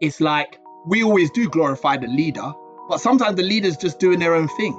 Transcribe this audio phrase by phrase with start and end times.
[0.00, 2.52] it's like we always do glorify the leader,
[2.88, 4.78] but sometimes the leader's just doing their own thing.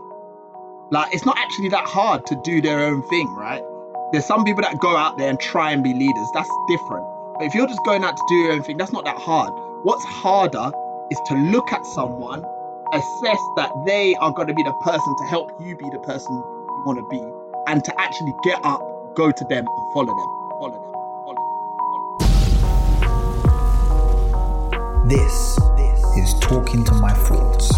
[0.91, 3.63] Like it's not actually that hard to do their own thing, right?
[4.11, 6.27] There's some people that go out there and try and be leaders.
[6.33, 7.05] That's different.
[7.37, 9.53] But if you're just going out to do your own thing, that's not that hard.
[9.83, 10.71] What's harder
[11.11, 12.43] is to look at someone,
[12.91, 16.33] assess that they are going to be the person to help you be the person
[16.33, 17.21] you want to be,
[17.71, 18.81] and to actually get up,
[19.15, 20.59] go to them, and follow them.
[20.59, 21.00] Follow them.
[25.11, 25.57] This
[26.15, 27.69] is Talking to My Thoughts.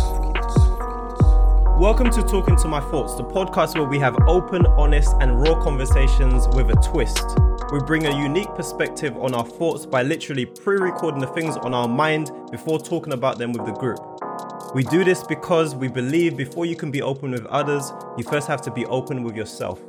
[1.79, 5.59] Welcome to Talking to My Thoughts, the podcast where we have open, honest, and raw
[5.59, 7.25] conversations with a twist.
[7.71, 11.73] We bring a unique perspective on our thoughts by literally pre recording the things on
[11.73, 13.97] our mind before talking about them with the group.
[14.75, 18.47] We do this because we believe before you can be open with others, you first
[18.47, 19.79] have to be open with yourself.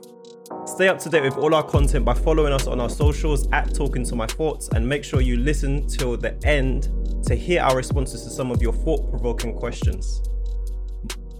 [0.74, 3.72] Stay up to date with all our content by following us on our socials at
[3.72, 6.88] Talking to My Thoughts and make sure you listen till the end
[7.26, 10.20] to hear our responses to some of your thought provoking questions.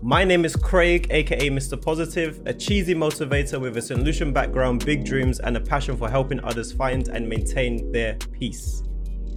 [0.00, 1.82] My name is Craig, aka Mr.
[1.82, 4.04] Positive, a cheesy motivator with a St.
[4.04, 8.84] Lucian background, big dreams, and a passion for helping others find and maintain their peace.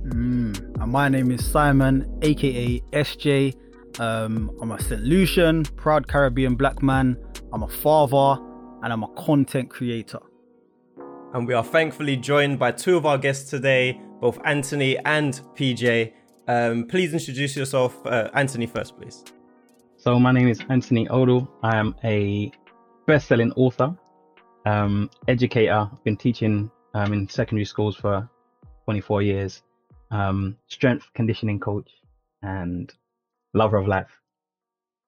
[0.10, 0.80] Mm.
[0.80, 3.56] And my name is Simon, aka SJ.
[4.00, 5.02] Um, I'm a St.
[5.02, 7.18] Lucian, proud Caribbean black man.
[7.52, 8.44] I'm a father
[8.84, 10.20] and I'm a content creator.
[11.34, 16.14] And we are thankfully joined by two of our guests today, both Anthony and PJ.
[16.48, 18.06] Um, please introduce yourself.
[18.06, 19.24] Uh, Anthony first, please.
[19.98, 21.52] So my name is Anthony Odell.
[21.64, 22.52] I am a
[23.08, 23.96] best-selling author,
[24.66, 25.90] um, educator.
[25.92, 28.30] I've been teaching um, in secondary schools for
[28.86, 29.64] 24 years.
[30.10, 31.90] Um, strength conditioning coach
[32.42, 32.94] and
[33.54, 34.08] lover of life.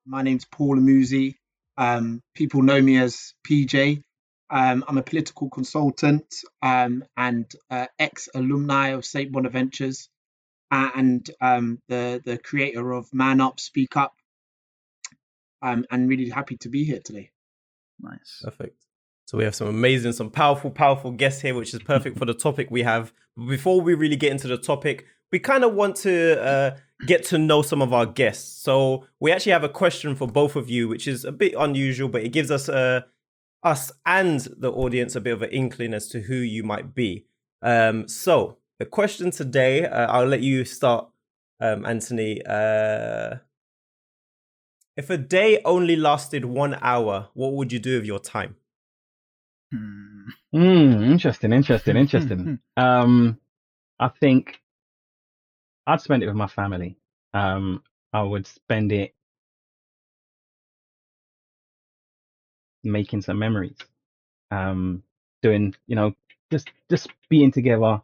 [0.05, 1.35] My name's Paul Amuzi.
[1.79, 4.03] Um, people know me as PJ.
[4.51, 6.25] Um, I'm a political consultant
[6.61, 9.31] um, and uh, ex-alumni of St.
[9.31, 10.09] Bonaventures
[10.71, 14.13] and um, the the creator of Man Up, Speak Up,
[15.61, 17.31] um, and really happy to be here today.
[17.99, 18.41] Nice.
[18.43, 18.85] Perfect.
[19.25, 22.33] So we have some amazing, some powerful, powerful guests here, which is perfect for the
[22.33, 23.13] topic we have.
[23.37, 27.23] But before we really get into the topic, we kind of want to uh, get
[27.25, 28.61] to know some of our guests.
[28.61, 32.09] So we actually have a question for both of you, which is a bit unusual,
[32.09, 33.01] but it gives us uh,
[33.63, 37.25] us and the audience a bit of an inkling as to who you might be.
[37.61, 41.09] Um, so the question today, uh, I'll let you start,
[41.59, 42.41] um, Anthony.
[42.45, 43.37] Uh,
[44.95, 48.55] if a day only lasted one hour, what would you do with your time?
[49.71, 50.09] Hmm.
[50.53, 52.59] Mm, interesting, interesting, interesting.
[52.77, 53.39] um,
[53.99, 54.59] I think
[55.87, 56.97] I'd spend it with my family.
[57.33, 59.13] Um, I would spend it
[62.83, 63.77] making some memories.
[64.51, 65.03] Um,
[65.41, 66.13] doing, you know,
[66.51, 68.01] just just being together,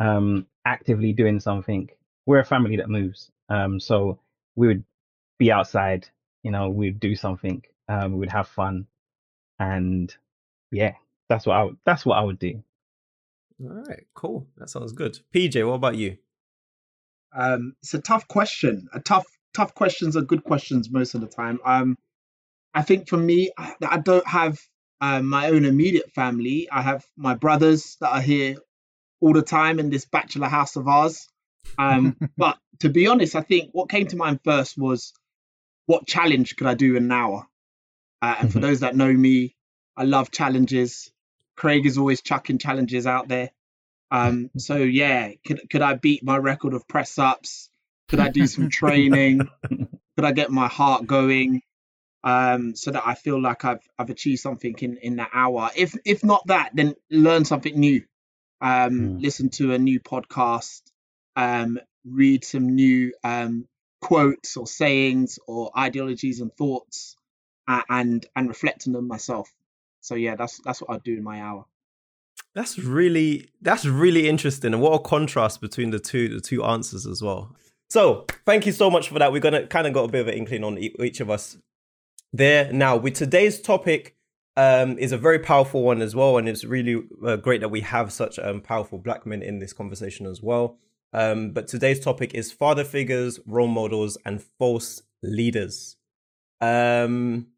[0.00, 1.88] um, actively doing something.
[2.26, 3.30] We're a family that moves.
[3.48, 4.18] Um, so
[4.56, 4.84] we would
[5.38, 6.08] be outside,
[6.42, 8.86] you know, we'd do something, um, we would have fun,
[9.58, 10.14] and
[10.70, 10.94] yeah,
[11.28, 11.76] that's what I would.
[11.86, 12.62] That's what I would do.
[13.62, 14.46] All right, cool.
[14.58, 15.18] That sounds good.
[15.34, 16.18] PJ, what about you?
[17.36, 18.88] Um, it's a tough question.
[18.94, 21.60] A tough, tough questions are good questions most of the time.
[21.64, 21.98] Um,
[22.74, 24.58] I think for me, I, I don't have
[25.00, 26.68] um, my own immediate family.
[26.70, 28.56] I have my brothers that are here
[29.20, 31.28] all the time in this bachelor house of ours.
[31.78, 35.12] Um, but to be honest, I think what came to mind first was
[35.86, 37.46] what challenge could I do in an hour?
[38.22, 38.62] Uh, and for Mhm.
[38.62, 39.54] those that know me,
[39.96, 41.10] I love challenges.
[41.56, 43.50] Craig is always chucking challenges out there.
[44.10, 47.70] Um, so yeah, could could I beat my record of press ups?
[48.08, 49.48] Could I do some training?
[49.68, 51.62] could I get my heart going?
[52.24, 55.70] Um, so that I feel like I've I've achieved something in in that hour.
[55.76, 58.04] If if not that, then learn something new.
[58.60, 59.22] Um, Mm.
[59.22, 60.82] listen to a new podcast.
[61.36, 63.68] Um, read some new um
[64.00, 67.16] quotes or sayings or ideologies and thoughts,
[67.68, 69.52] uh, and and reflect on them myself.
[70.00, 71.66] So yeah, that's that's what I do in my hour.
[72.56, 77.06] That's really that's really interesting, and what a contrast between the two the two answers
[77.06, 77.54] as well.
[77.90, 79.30] So thank you so much for that.
[79.30, 81.58] We're gonna kind of got a bit of an inkling on each of us
[82.32, 82.72] there.
[82.72, 84.16] Now with today's topic,
[84.56, 87.82] um, is a very powerful one as well, and it's really uh, great that we
[87.82, 90.78] have such um, powerful black men in this conversation as well.
[91.12, 95.96] Um, but today's topic is father figures, role models, and false leaders.
[96.62, 97.48] Um,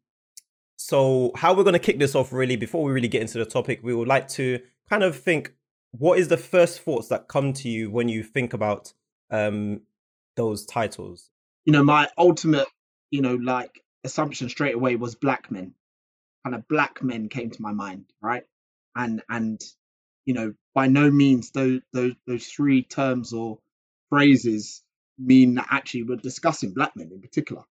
[0.75, 3.45] so how we're going to kick this off really before we really get into the
[3.45, 4.59] topic we would like to
[4.89, 5.53] kind of think
[5.91, 8.93] what is the first thoughts that come to you when you think about
[9.31, 9.81] um
[10.35, 11.31] those titles
[11.69, 12.67] you know, my ultimate,
[13.11, 15.75] you know, like assumption straight away was black men.
[16.43, 18.43] Kind of black men came to my mind, right?
[18.95, 19.61] And and
[20.25, 23.59] you know, by no means those those those three terms or
[24.09, 24.81] phrases
[25.19, 27.63] mean that actually we're discussing black men in particular.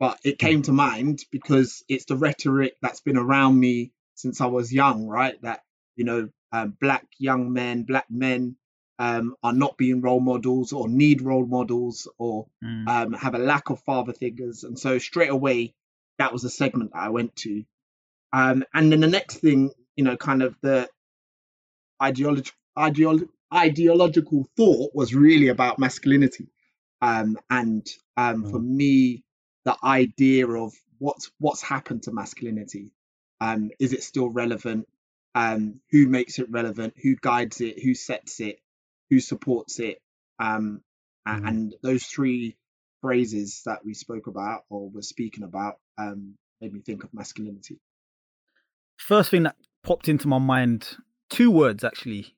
[0.00, 4.46] But it came to mind because it's the rhetoric that's been around me since I
[4.46, 5.40] was young, right?
[5.42, 5.60] That,
[5.96, 8.56] you know, um, black young men, black men
[8.98, 12.88] um, are not being role models or need role models or Mm.
[12.88, 14.64] um, have a lack of father figures.
[14.64, 15.74] And so straight away,
[16.18, 17.64] that was a segment that I went to.
[18.32, 20.88] Um, and then the next thing, you know, kind of the
[22.02, 26.48] ideology, ideolo- ideological thought was really about masculinity.
[27.00, 27.86] Um, and
[28.16, 29.24] um, for me,
[29.64, 32.90] the idea of what's what's happened to masculinity.
[33.40, 34.88] Um, is it still relevant?
[35.34, 36.94] Um, who makes it relevant?
[37.02, 37.82] Who guides it?
[37.82, 38.60] Who sets it?
[39.10, 40.00] Who supports it?
[40.38, 40.82] Um,
[41.26, 41.48] Mhm.
[41.48, 42.56] And those three
[43.00, 47.80] phrases that we spoke about or were speaking about um, made me think of masculinity.
[48.96, 50.96] First thing that popped into my mind,
[51.30, 52.36] two words actually.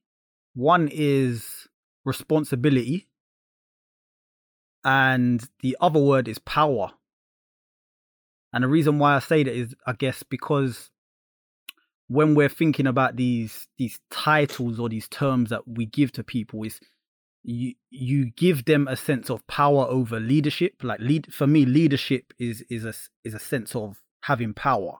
[0.54, 1.69] One is
[2.04, 3.08] responsibility,
[4.84, 6.92] and the other word is power.
[8.52, 10.90] And the reason why I say that is, I guess, because
[12.08, 16.62] when we're thinking about these these titles or these terms that we give to people,
[16.62, 16.81] is
[17.43, 20.75] you you give them a sense of power over leadership.
[20.82, 22.94] Like lead for me, leadership is is a
[23.25, 24.99] is a sense of having power,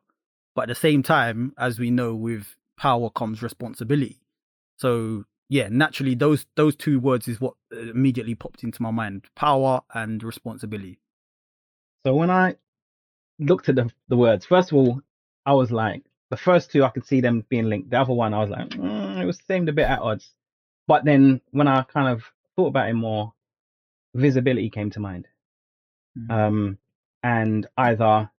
[0.55, 4.21] but at the same time, as we know, with power comes responsibility.
[4.79, 9.27] So yeah, naturally, those those two words is what uh, immediately popped into my mind:
[9.37, 10.99] power and responsibility.
[12.05, 12.57] So when I
[13.39, 15.01] looked at the the words, first of all,
[15.45, 17.91] I was like, the first two I could see them being linked.
[17.91, 20.33] The other one, I was like, mm, it was seemed a bit at odds.
[20.87, 22.25] But then when I kind of
[22.55, 23.33] thought about it more,
[24.15, 25.29] visibility came to mind.
[26.19, 26.31] Mm.
[26.31, 26.79] Um,
[27.23, 28.31] and either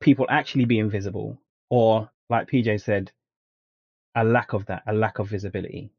[0.00, 1.38] people actually being visible,
[1.68, 3.12] or like PJ said,
[4.14, 5.90] a lack of that, a lack of visibility,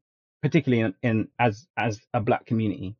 [0.42, 2.96] particularly in, in as as a black community.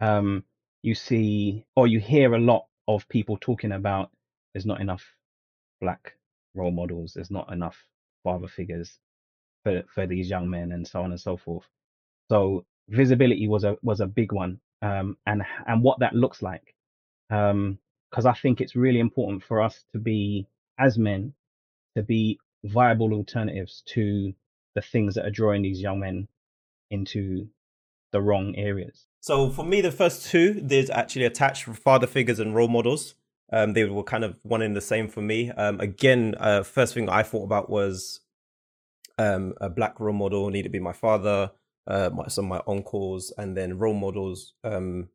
[0.00, 0.44] Um,
[0.82, 4.10] you see or you hear a lot of people talking about
[4.52, 5.04] there's not enough
[5.80, 6.14] black
[6.56, 7.76] role models, there's not enough
[8.24, 8.98] father figures
[9.62, 11.66] for for these young men, and so on and so forth.
[12.30, 16.74] So visibility was a was a big one, um, and and what that looks like,
[17.28, 20.46] because I think it's really important for us to be
[20.78, 21.32] as men
[21.96, 24.32] to be viable alternatives to
[24.74, 26.28] the things that are drawing these young men
[26.90, 27.48] into
[28.12, 29.06] the wrong areas.
[29.20, 33.14] So for me, the first two, there's actually attached father figures and role models.
[33.52, 35.50] Um, they were kind of one and the same for me.
[35.52, 38.20] Um, again, uh, first thing I thought about was
[39.18, 41.52] um, a black role model need to be my father,
[41.86, 44.54] uh, my, some of my uncles, and then role models.
[44.64, 45.08] Um,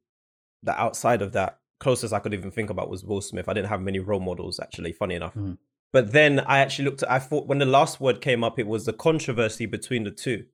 [0.64, 3.50] that outside of that, closest I could even think about was Will Smith.
[3.50, 4.94] I didn't have many role models actually.
[4.94, 5.34] Funny enough.
[5.36, 5.58] Mhm.
[5.92, 7.12] But then I actually looked at.
[7.12, 10.46] I thought when the last word came up, it was the controversy between the two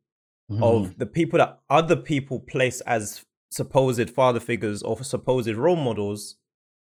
[0.49, 0.63] Mm-hmm.
[0.63, 6.37] of the people that other people place as supposed father figures or supposed role models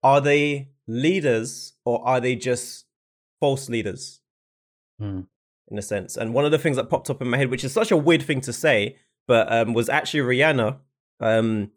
[0.02, 2.86] are they leaders or are they just
[3.40, 4.20] false leaders?
[5.02, 5.26] Mm.
[5.70, 6.16] in a sense.
[6.16, 7.98] And one of the things that popped up in my head which is such a
[7.98, 8.98] weird thing to say
[9.28, 10.78] but um was actually rihanna.
[11.20, 11.72] Um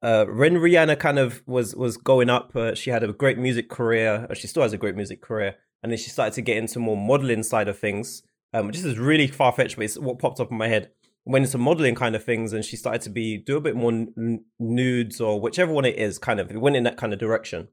[0.00, 3.68] uh when rihanna kind of was was going up uh, she had a great music
[3.68, 6.56] career uh, she still has a great music career and then she started to get
[6.56, 8.22] into more modeling side of things
[8.54, 10.90] um this is really far-fetched but it's what popped up in my head.
[11.24, 13.92] Went into modeling kind of things and she started to be do a bit more
[13.92, 16.50] n- nudes or whichever one it is kind of.
[16.50, 17.68] It went in that kind of direction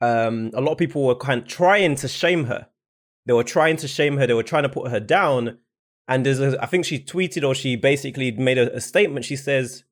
[0.00, 2.68] um a lot of people were kind of trying to shame her.
[3.26, 4.26] They were trying to shame her.
[4.26, 5.58] They were trying to put her down.
[6.08, 9.24] And there's a, i think she tweeted or she basically made a, a statement.
[9.24, 9.84] She says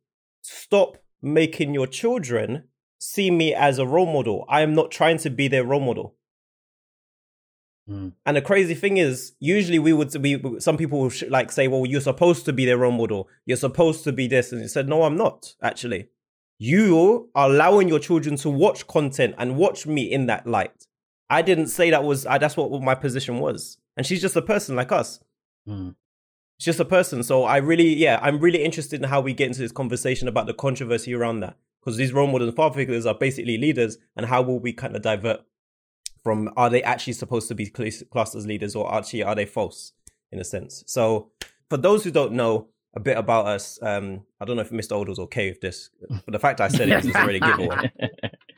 [0.43, 2.65] stop making your children
[2.99, 4.45] see me as a role model.
[4.49, 6.15] I am not trying to be their role model.
[7.89, 8.13] Mm.
[8.27, 11.69] and the crazy thing is, usually we would be some people will sh- like say,
[11.69, 13.29] "Well, you're supposed to be their role model.
[13.47, 15.55] You're supposed to be this," and he said, "No, I'm not.
[15.63, 16.09] Actually,
[16.59, 20.87] you are allowing your children to watch content and watch me in that light.
[21.31, 22.27] I didn't say that was.
[22.27, 23.79] I, that's what my position was.
[23.97, 25.21] And she's just a person like us.
[25.69, 25.95] Mm.
[26.59, 27.23] She's just a person.
[27.23, 30.47] So I really, yeah, I'm really interested in how we get into this conversation about
[30.47, 34.27] the controversy around that because these role models and father figures are basically leaders, and
[34.27, 35.41] how will we kind of divert
[36.23, 39.47] from are they actually supposed to be clas- classed as leaders or actually are they
[39.47, 39.93] false
[40.33, 40.83] in a sense?
[40.87, 41.31] So
[41.71, 44.93] for those who don't know a bit about us, um, I don't know if Mr.
[44.93, 47.93] Odell's okay with this, but the fact I said it is already giveaway.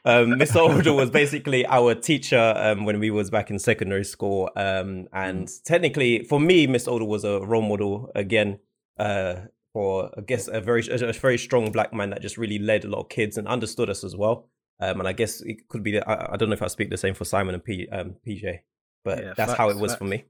[0.05, 0.57] Um, Mr.
[0.57, 5.51] Odell was basically our teacher um, when we was back in secondary school, um, and
[5.65, 6.89] technically for me, Mr.
[6.89, 8.59] Odell was a role model again.
[8.99, 12.85] Uh, for I guess a very a very strong black man that just really led
[12.85, 14.49] a lot of kids and understood us as well.
[14.81, 16.01] Um, and I guess it could be.
[16.01, 18.61] I, I don't know if I speak the same for Simon and P, um, PJ,
[19.05, 20.25] but Yeah, that's how it facts, was for me.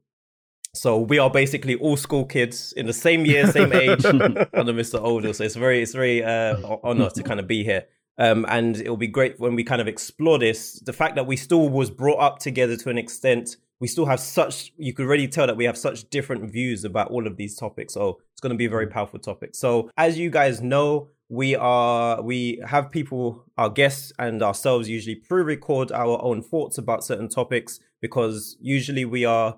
[0.74, 5.02] So we are basically all school kids in the same year, same age under Mr.
[5.02, 5.34] Odell.
[5.34, 7.86] So it's very, it's very uh, honor to kind of be here.
[8.18, 10.78] Um, and it'll be great when we kind of explore this.
[10.80, 14.20] The fact that we still was brought up together to an extent, we still have
[14.20, 14.72] such.
[14.76, 17.94] You could really tell that we have such different views about all of these topics.
[17.94, 19.54] So it's going to be a very powerful topic.
[19.54, 25.16] So as you guys know, we are we have people, our guests and ourselves usually
[25.16, 29.56] pre-record our own thoughts about certain topics because usually we are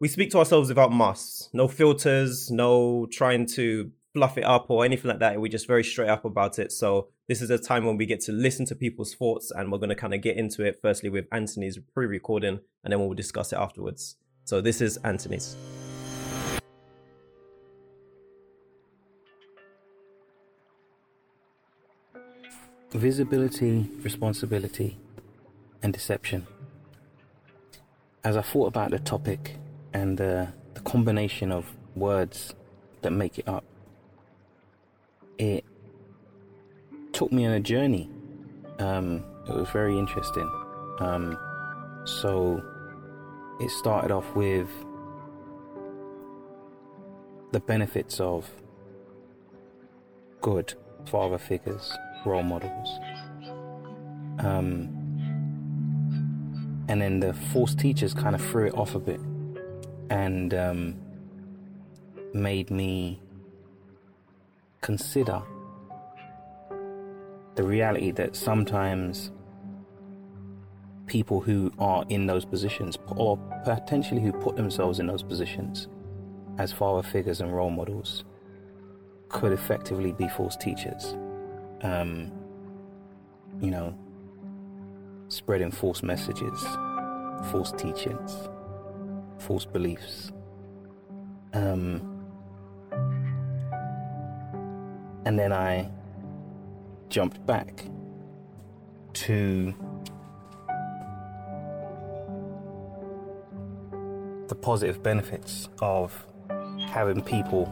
[0.00, 4.84] we speak to ourselves without masks, no filters, no trying to fluff it up or
[4.84, 5.40] anything like that.
[5.40, 6.70] We're just very straight up about it.
[6.70, 9.78] So this is a time when we get to listen to people's thoughts and we're
[9.78, 13.52] going to kind of get into it firstly with Anthony's pre-recording and then we'll discuss
[13.52, 14.16] it afterwards.
[14.44, 15.56] So this is Anthony's.
[22.92, 24.96] Visibility, responsibility,
[25.82, 26.46] and deception.
[28.24, 29.58] As I thought about the topic
[29.92, 32.54] and uh, the combination of words
[33.02, 33.64] that make it up,
[35.38, 35.64] it
[37.12, 38.10] took me on a journey.
[38.78, 40.48] Um, it was very interesting.
[41.00, 41.38] Um,
[42.04, 42.62] so
[43.60, 44.68] it started off with
[47.52, 48.48] the benefits of
[50.40, 50.74] good
[51.06, 52.88] father figures, role models.
[54.40, 54.94] Um,
[56.88, 59.20] and then the false teachers kind of threw it off a bit
[60.10, 60.96] and um,
[62.32, 63.20] made me
[64.80, 65.42] consider
[67.56, 69.32] the reality that sometimes
[71.06, 75.88] people who are in those positions, or potentially who put themselves in those positions
[76.58, 78.24] as father figures and role models,
[79.28, 81.16] could effectively be false teachers.
[81.82, 82.30] Um,
[83.60, 83.96] you know,
[85.28, 86.62] spreading false messages,
[87.50, 88.48] false teachings,
[89.38, 90.32] false beliefs.
[91.52, 92.18] Um,
[95.24, 95.90] and then I
[97.08, 97.84] jumped back
[99.14, 99.74] to
[104.48, 106.26] the positive benefits of
[106.86, 107.66] having people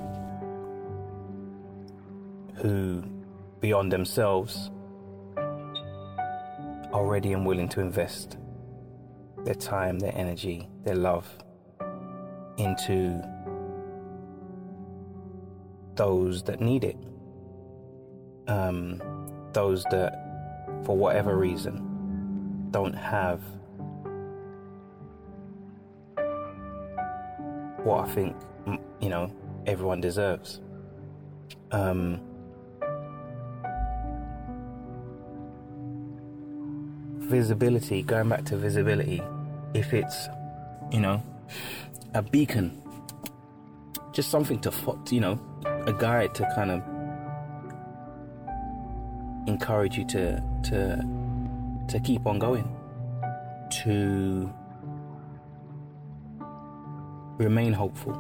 [2.56, 3.02] who,
[3.60, 4.70] beyond themselves,
[5.36, 8.38] are ready and willing to invest
[9.44, 11.26] their time, their energy, their love
[12.58, 13.22] into
[15.94, 16.96] those that need it.
[18.48, 19.02] Um,
[19.52, 20.12] those that,
[20.84, 23.40] for whatever reason, don't have
[27.82, 28.36] what I think,
[29.00, 29.32] you know,
[29.66, 30.60] everyone deserves.
[31.72, 32.20] Um,
[37.18, 39.22] visibility, going back to visibility,
[39.74, 40.28] if it's,
[40.90, 41.22] you know,
[42.16, 42.82] a beacon,
[44.12, 44.72] just something to,
[45.10, 45.38] you know,
[45.86, 46.82] a guide to kind of
[49.46, 51.04] encourage you to to
[51.88, 52.74] to keep on going,
[53.82, 54.50] to
[57.36, 58.14] remain hopeful,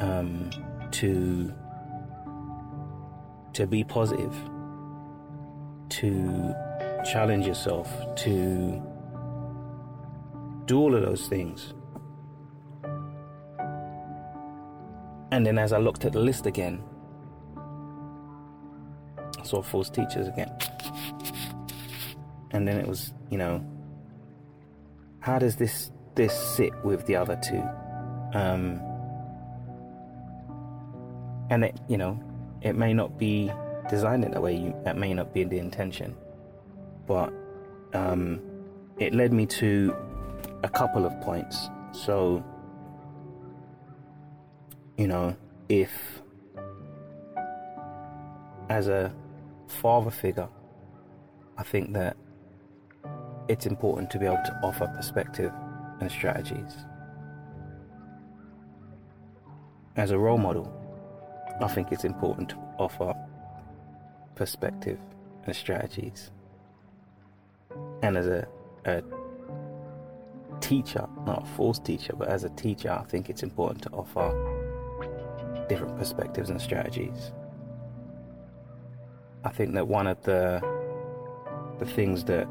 [0.00, 0.50] um,
[0.90, 1.54] to
[3.52, 4.34] to be positive,
[5.90, 6.54] to
[7.04, 8.82] challenge yourself, to
[10.66, 11.72] do all of those things.
[15.30, 16.82] And then as I looked at the list again,
[19.38, 20.50] I saw false teachers again.
[22.50, 23.64] And then it was, you know,
[25.20, 27.62] how does this this sit with the other two?
[28.32, 28.80] Um,
[31.50, 32.20] and it, you know,
[32.62, 33.50] it may not be
[33.88, 34.56] designed in that way.
[34.56, 36.16] You, that may not be the intention,
[37.06, 37.32] but
[37.92, 38.40] um,
[38.98, 39.94] it led me to
[40.62, 41.68] a couple of points.
[41.92, 42.44] So,
[44.98, 45.34] you know,
[45.68, 46.20] if
[48.68, 49.14] as a
[49.68, 50.48] father figure,
[51.56, 52.16] I think that
[53.48, 55.52] it's important to be able to offer perspective
[56.00, 56.76] and strategies.
[59.96, 60.72] As a role model,
[61.60, 63.14] I think it's important to offer
[64.34, 64.98] perspective
[65.44, 66.30] and strategies.
[68.02, 68.46] And as a,
[68.84, 69.02] a
[70.60, 74.57] teacher, not a forced teacher, but as a teacher, I think it's important to offer
[75.68, 77.32] different perspectives and strategies.
[79.44, 80.60] I think that one of the
[81.78, 82.48] the things that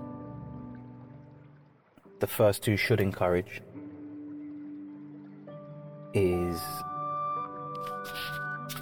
[2.20, 3.62] the first two should encourage
[6.14, 6.62] is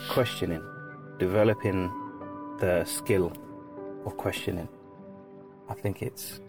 [0.09, 0.63] questioning,
[1.17, 1.91] developing
[2.59, 3.33] the skill
[4.05, 4.69] of questioning.
[5.67, 6.39] I think it's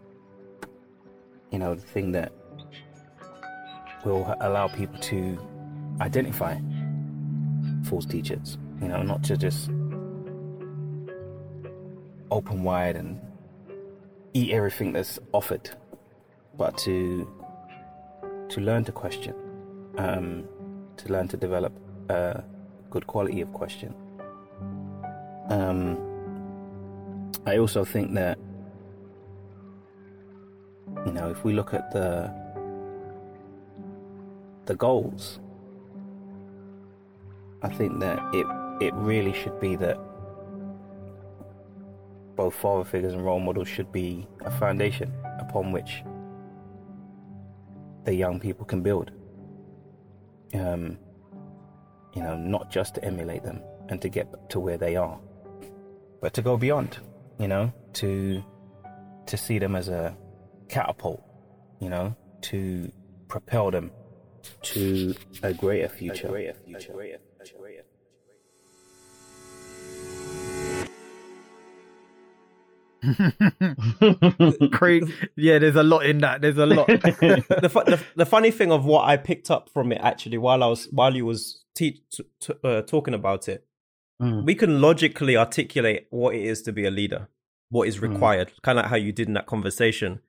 [1.51, 2.33] you know the thing that
[4.05, 5.39] will allow people to
[6.01, 6.57] identify
[7.87, 8.59] false teachers.
[8.81, 9.71] You know, not to just
[12.31, 13.21] open wide and
[14.35, 15.71] eat everything that's offered,
[16.57, 17.27] but to
[18.49, 19.35] to learn to question,
[19.99, 20.47] um,
[20.97, 21.73] to learn to develop
[22.09, 22.43] a
[22.91, 23.95] good quality of question.
[25.49, 25.99] Um,
[27.47, 28.39] I also think that
[31.07, 32.33] you know if we look at the
[34.67, 35.39] the goals,
[37.67, 38.47] I think that it
[38.81, 39.99] it really should be that
[42.37, 46.05] both father figures and role models should be a foundation upon which
[48.05, 49.11] the young people can build.
[50.55, 50.97] Um,
[52.15, 55.19] you know, not just to emulate them and to get to where they are,
[56.21, 56.99] but to go beyond.
[57.41, 58.45] You know, to
[59.27, 60.17] to see them as a
[60.69, 61.21] catapult.
[61.81, 62.93] You know, to
[63.27, 63.91] propel them
[64.63, 66.29] to a greater future.
[66.29, 66.93] A greater future.
[66.93, 67.19] A greater,
[75.37, 76.41] yeah, there's a lot in that.
[76.43, 76.87] There's a lot.
[76.89, 80.63] the, fu- the the funny thing of what I picked up from it actually while
[80.63, 83.65] I was while you was te- t- t- uh, talking about it,
[84.21, 84.47] Mm.
[84.47, 87.29] we can logically articulate what it is to be a leader,
[87.69, 88.13] what is Mm.
[88.13, 90.21] required, kind of like how you did in that conversation.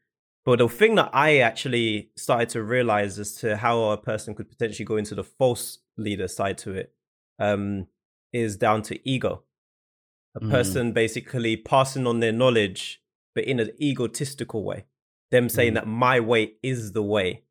[0.43, 4.49] But the thing that I actually started to realize as to how a person could
[4.49, 6.93] potentially go into the false leader side to it
[7.39, 7.87] um,
[8.33, 9.43] is down to ego.
[10.37, 10.49] A Mm.
[10.51, 13.01] person basically passing on their knowledge,
[13.33, 14.85] but in an egotistical way.
[15.31, 15.75] Them saying Mm.
[15.75, 17.43] that my way is the way.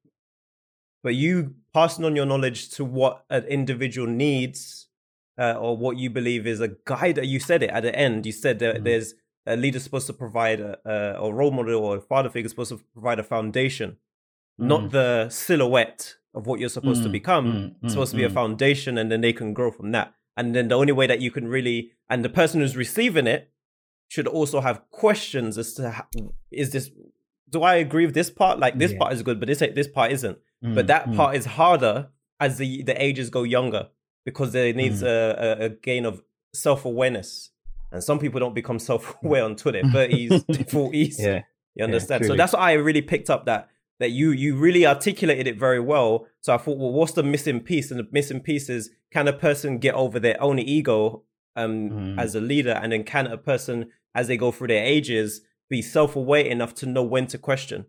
[1.02, 4.88] But you passing on your knowledge to what an individual needs
[5.38, 7.18] uh, or what you believe is a guide.
[7.24, 8.24] You said it at the end.
[8.24, 8.84] You said that Mhm.
[8.84, 9.14] there's
[9.46, 12.70] a leader supposed to provide a, a, a role model or a father figure supposed
[12.70, 13.98] to provide a foundation,
[14.58, 14.90] not Mm.
[14.92, 17.46] the silhouette of what you're supposed to Mm, become.
[17.46, 18.34] mm, it's mm, supposed to be a mm.
[18.34, 20.14] foundation, and then they can grow from that.
[20.36, 23.50] And then the only way that you can really, and the person who's receiving it
[24.08, 26.06] should also have questions as to how,
[26.50, 26.90] is this.
[27.48, 28.58] Do I agree with this part?
[28.58, 28.98] Like this Yeah.
[28.98, 30.38] part is good, but this this part isn't.
[30.64, 31.16] Mm, But that mm.
[31.16, 32.08] part is harder
[32.40, 33.88] as the the ages go younger
[34.24, 35.06] because there needs Mm.
[35.06, 36.22] a, a, a gain of
[36.54, 37.50] self awareness.
[37.92, 41.18] And some people don't become self aware until their thirties, forties.
[41.20, 41.42] Yeah.
[41.74, 42.24] You understand?
[42.26, 45.80] so that's what I really picked up that that you you really articulated it very
[45.80, 46.26] well.
[46.40, 47.90] So I thought, well, what's the missing piece?
[47.90, 51.22] And the missing piece is can a person get over their own ego
[51.56, 52.18] um Mm.
[52.20, 55.80] as a leader, and then can a person as they go through their ages be
[55.82, 57.86] self aware enough to know when to question?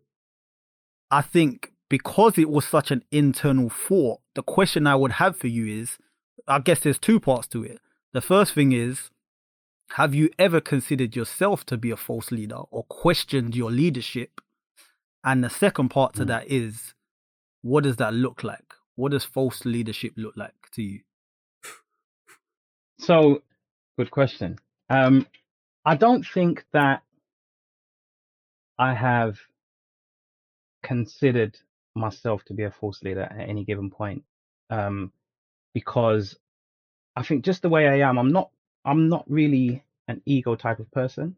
[1.11, 5.47] I think because it was such an internal thought, the question I would have for
[5.47, 5.97] you is
[6.47, 7.79] I guess there's two parts to it.
[8.13, 9.09] The first thing is
[9.91, 14.41] have you ever considered yourself to be a false leader or questioned your leadership?
[15.27, 16.27] And the second part to Mm.
[16.27, 16.93] that is
[17.61, 18.73] what does that look like?
[18.95, 21.01] What does false leadership look like to you?
[22.99, 23.43] So,
[23.97, 24.57] good question.
[24.89, 25.27] Um,
[25.85, 27.03] I don't think that
[28.79, 29.37] I have
[30.83, 31.57] considered
[31.95, 34.23] myself to be a false leader at any given point,
[34.69, 35.11] um,
[35.73, 36.37] because
[37.17, 38.51] I think just the way I am, I'm not,
[38.85, 41.35] I'm not really an ego type of person.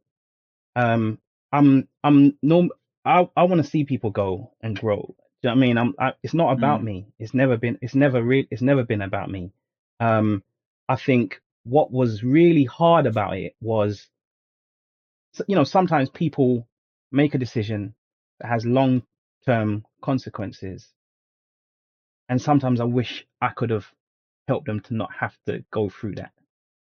[0.75, 1.19] Um,
[1.51, 2.69] I'm, I'm norm.
[3.05, 5.15] I, I want to see people go and grow.
[5.41, 5.77] Do you know what I mean?
[5.77, 5.93] I'm.
[5.99, 6.85] I, it's not about Mm.
[6.85, 7.07] me.
[7.17, 7.77] It's never been.
[7.81, 8.45] It's never real.
[8.51, 9.51] It's never been about me.
[9.99, 10.43] Um,
[10.87, 14.09] I think what was really hard about it was,
[15.47, 16.67] you know, sometimes people
[17.11, 17.93] make a decision
[18.39, 19.03] that has long
[19.45, 20.87] term consequences.
[22.27, 23.87] And sometimes I wish I could have
[24.47, 26.31] helped them to not have to go through that.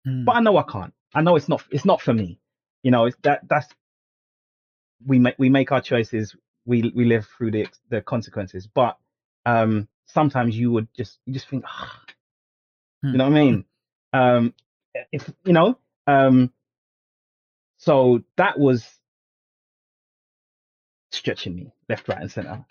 [0.07, 0.24] Mm.
[0.24, 0.94] But I know I can't.
[1.14, 2.38] I know it's not it's not for me.
[2.83, 3.66] You know, it's that that's
[5.07, 6.35] we make we make our choices,
[6.66, 8.66] we we live through the the consequences.
[8.66, 8.96] But
[9.46, 12.02] um sometimes you would just you just think, "Ah,"
[13.02, 13.64] you know what I mean?
[14.12, 14.54] Um
[15.12, 16.52] if you know, um
[17.78, 18.88] so that was
[21.12, 22.64] stretching me left, right, and center.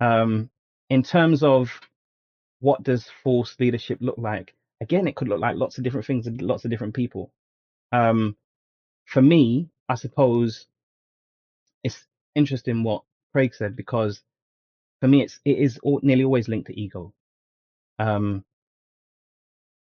[0.00, 0.50] Um,
[0.90, 1.70] in terms of
[2.60, 4.54] what does false leadership look like?
[4.80, 7.32] Again, it could look like lots of different things and lots of different people.
[7.92, 8.36] Um,
[9.06, 10.66] for me, I suppose
[12.34, 14.22] interesting what Craig said because
[15.00, 17.12] for me, it's it is all, nearly always linked to ego.
[17.98, 18.44] Um,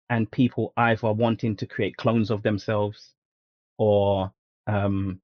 [0.09, 3.13] and people either wanting to create clones of themselves
[3.77, 4.31] or
[4.67, 5.19] um,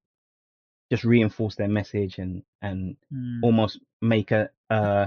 [0.90, 3.40] just reinforce their message and and Mm.
[3.42, 5.06] almost make a uh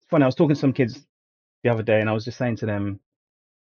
[0.00, 1.06] it's funny i was talking to some kids
[1.64, 3.00] the other day and i was just saying to them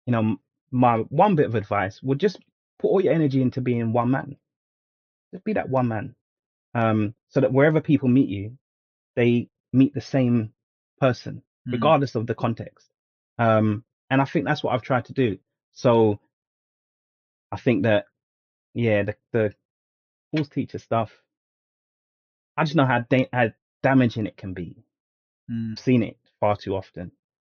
[0.08, 0.38] you know
[0.72, 2.40] my one bit of advice would just
[2.80, 4.36] put all your energy into being one man
[5.34, 6.16] just be that one man
[6.76, 8.58] um so that wherever people meet you
[9.16, 10.54] they meet the same
[11.00, 11.74] person Mm.
[11.74, 12.88] regardless of the context
[13.40, 15.38] um and i think that's what i've tried to do
[15.74, 16.20] so
[17.52, 18.06] i think that
[18.74, 19.54] yeah, the the
[20.32, 21.12] false teacher stuff.
[22.56, 23.52] I just know how da- how
[23.84, 24.84] damaging it can be.
[25.52, 25.74] Mm.
[25.74, 27.12] I've seen it far too often.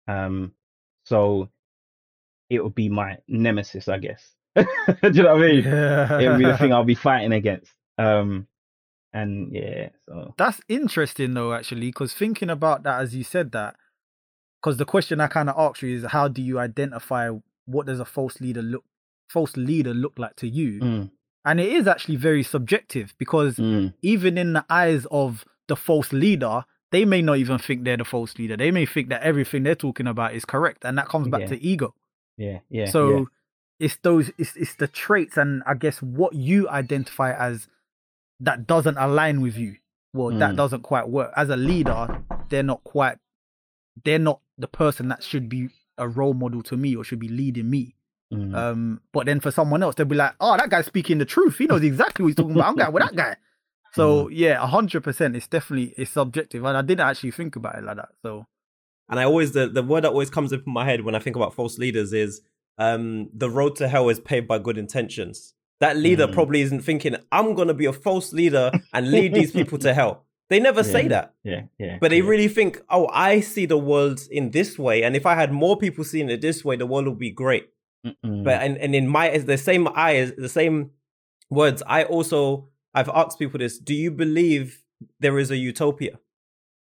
[0.06, 0.54] Um,
[1.04, 1.50] so
[2.50, 4.34] it would be my nemesis, I guess.
[5.02, 5.66] Do you know what I mean?
[5.66, 7.72] It would be the thing I'll be fighting against.
[7.98, 8.46] Um,
[9.12, 13.76] and yeah, so That's interesting though, actually, because thinking about that as you said that,
[14.62, 17.30] because the question I kind of asked you is how do you identify
[17.66, 18.84] what does a false leader look
[19.28, 20.80] false leader look like to you?
[20.80, 21.10] mm,
[21.44, 26.12] And it is actually very subjective because mm, even in the eyes of the false
[26.12, 28.56] leader, they may not even think they're the false leader.
[28.56, 31.46] They may think that everything they're talking about is correct, and that comes back Yeah.
[31.48, 31.94] to ego.
[32.36, 32.86] yeah, yeah.
[32.86, 33.24] so yeah.
[33.80, 37.68] It's those it's it's the traits and I guess what you identify as
[38.40, 39.76] that doesn't align with you.
[40.12, 40.56] Well, that Mm.
[40.56, 41.32] doesn't quite work.
[41.36, 43.18] As a leader, they're not quite
[44.04, 47.28] they're not the person that should be a role model to me or should be
[47.28, 47.94] leading me.
[48.32, 48.54] Mm.
[48.54, 51.58] Um, but then for someone else, they'll be like, "Oh, that guy's speaking the truth.
[51.58, 52.68] He knows exactly what he's talking about.
[52.68, 53.36] I'm going with that guy."
[53.94, 55.34] So yeah, hundred percent.
[55.34, 58.10] It's definitely it's subjective, and I didn't actually think about it like that.
[58.22, 58.46] So
[59.08, 61.18] And I always the, the word that always comes up in my head when I
[61.20, 62.42] think about false leaders is
[62.78, 65.54] um the road to hell is paved by good intentions.
[65.80, 66.32] That leader Mm.
[66.32, 70.24] probably isn't thinking, I'm gonna be a false leader and lead these people to hell.
[70.50, 71.34] They never say that.
[71.44, 71.98] yeah, yeah.
[72.00, 72.28] But they yeah.
[72.28, 75.76] really think, oh, I see the world in this way, and if I had more
[75.76, 77.68] people seeing it this way, the world would be great.
[78.06, 78.44] Mm-mm.
[78.44, 80.90] But and, and in my the same eyes, the same
[81.50, 84.82] words, I also I've asked people this: Do you believe
[85.20, 86.18] there is a utopia?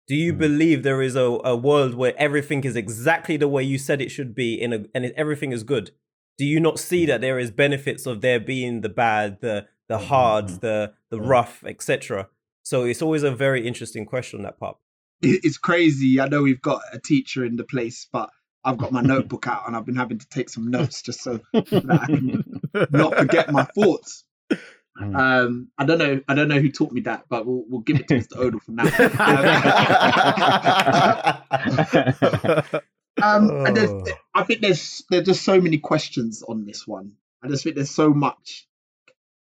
[0.09, 0.39] Do you Mm.
[0.39, 4.11] believe there is a, a world where everything is exactly the way you said it
[4.11, 5.91] should be, in a, and everything is good?
[6.39, 9.99] Do you not see that there is benefits of there being the bad, the the
[9.99, 10.61] hard, Mhm.
[10.61, 12.29] the the rough, etc.
[12.63, 14.77] So it's always a very interesting question that part.
[15.21, 16.19] It- It's crazy.
[16.21, 18.31] I know we've got a teacher in the place, but
[18.65, 21.41] I've got my notebook out and I've been having to take some notes just so
[21.53, 22.45] that I can
[22.91, 24.25] not forget my thoughts.
[25.01, 25.17] Mm.
[25.19, 26.21] Um, I don't know.
[26.29, 28.37] I don't know who taught me that, but we'll we'll give it to Mr.
[28.39, 28.85] Odell for now.
[33.23, 34.05] Um, and there's, Oh.
[34.35, 37.13] I think there's there's just so many questions on this one.
[37.43, 38.67] I just think there's so much.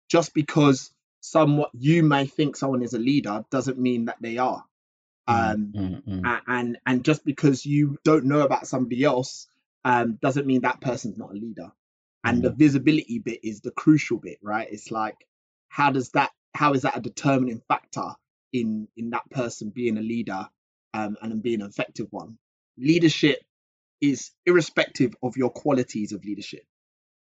[0.09, 4.63] Just because somewhat you may think someone is a leader doesn't mean that they are.
[5.27, 9.47] Um, Mm, mm, a- and and just because you don't know about somebody else
[9.85, 11.71] um, doesn't mean that person's not a leader.
[12.23, 14.67] And the visibility bit is the crucial bit, right?
[14.71, 15.15] It's like
[15.69, 18.09] how does that how is that a determining factor
[18.51, 20.47] in in that person being a leader
[20.93, 22.37] um, and being an effective one?
[22.77, 23.39] Leadership
[24.01, 26.63] is irrespective of your qualities of leadership.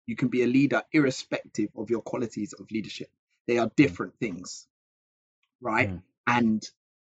[0.08, 3.10] You can be a leader irrespective of your qualities of leadership.
[3.48, 4.68] They are different things,
[5.62, 5.90] right?
[5.90, 6.02] Mm.
[6.28, 6.70] And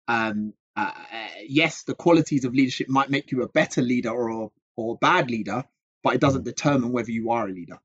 [0.07, 4.51] um, uh, uh, yes, the qualities of leadership might make you a better leader or
[4.75, 5.63] or a bad leader,
[6.03, 7.79] but it doesn't determine whether you are a leader.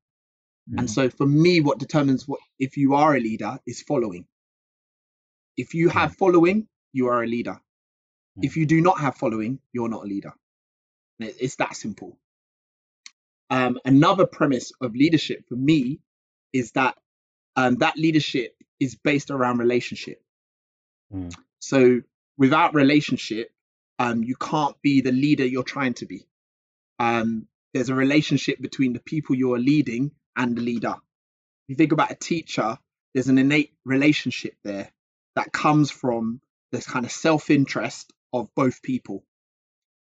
[0.70, 4.26] And so for me, what determines what if you are a leader is following.
[5.56, 7.60] If you have following, you are a leader.
[8.40, 10.32] If you do not have following, you're not a leader.
[11.18, 12.18] It's that simple.
[13.50, 16.00] Um, another premise of leadership for me
[16.52, 16.96] is that
[17.56, 20.22] um, that leadership is based around relationship.
[21.12, 21.34] Mm.
[21.58, 22.00] So
[22.38, 23.50] without relationship,
[23.98, 26.26] um, you can't be the leader you're trying to be.
[26.98, 30.94] Um, there's a relationship between the people you are leading and the leader.
[30.94, 32.78] If you think about a teacher,
[33.14, 34.90] there's an innate relationship there
[35.36, 36.40] that comes from
[36.70, 39.24] this kind of self-interest of both people.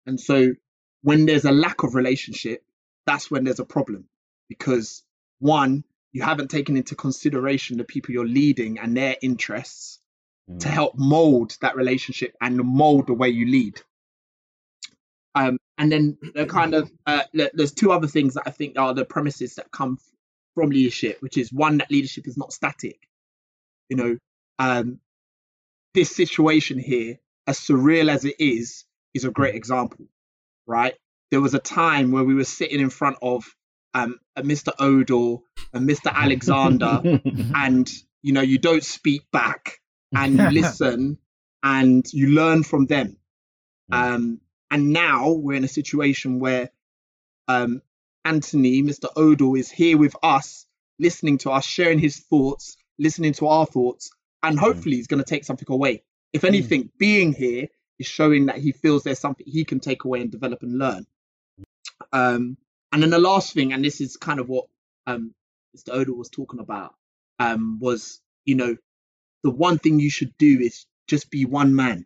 [0.05, 0.53] And so
[1.01, 2.63] when there's a lack of relationship,
[3.05, 4.07] that's when there's a problem
[4.49, 5.03] because
[5.39, 9.99] one, you haven't taken into consideration the people you're leading and their interests
[10.49, 13.81] mm, to help mold that relationship and mold the way you lead.
[15.35, 18.93] Um, and then the kind of uh, there's two other things that I think are
[18.93, 19.99] the premises that come
[20.55, 23.07] from leadership, which is one that leadership is not static.
[23.89, 24.17] You know,
[24.59, 24.99] um,
[25.93, 30.07] this situation here, as surreal as it is, is a great example,
[30.65, 30.95] right?
[31.31, 33.45] There was a time where we were sitting in front of
[33.93, 34.73] um, a Mr.
[34.79, 36.11] Odell and Mr.
[36.13, 37.01] Alexander,
[37.55, 37.89] and
[38.21, 39.79] you know you don't speak back
[40.13, 41.17] and you listen
[41.63, 43.17] and you learn from them
[43.91, 44.39] um
[44.71, 46.69] and now we're in a situation where
[47.47, 47.81] um
[48.25, 50.65] anthony mr odell is here with us
[50.99, 54.11] listening to us sharing his thoughts listening to our thoughts
[54.43, 56.03] and hopefully he's going to take something away.
[56.33, 57.67] If anything being here
[57.99, 61.05] is showing that he feels there's something he can take away and develop and learn.
[62.11, 62.57] Um
[62.91, 64.65] and then the last thing and this is kind of what
[65.07, 65.33] um
[65.75, 66.95] mr odell was talking about
[67.39, 68.75] um was you know
[69.43, 72.05] the one thing you should do is just be one man.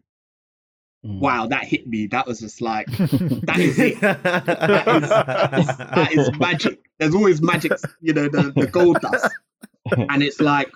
[1.05, 1.19] Mm.
[1.19, 2.07] Wow, that hit me.
[2.07, 3.99] That was just like that is it.
[4.01, 6.79] That is, that is magic.
[6.99, 9.33] There's always magic, you know, the, the gold dust.
[9.97, 10.71] and it's like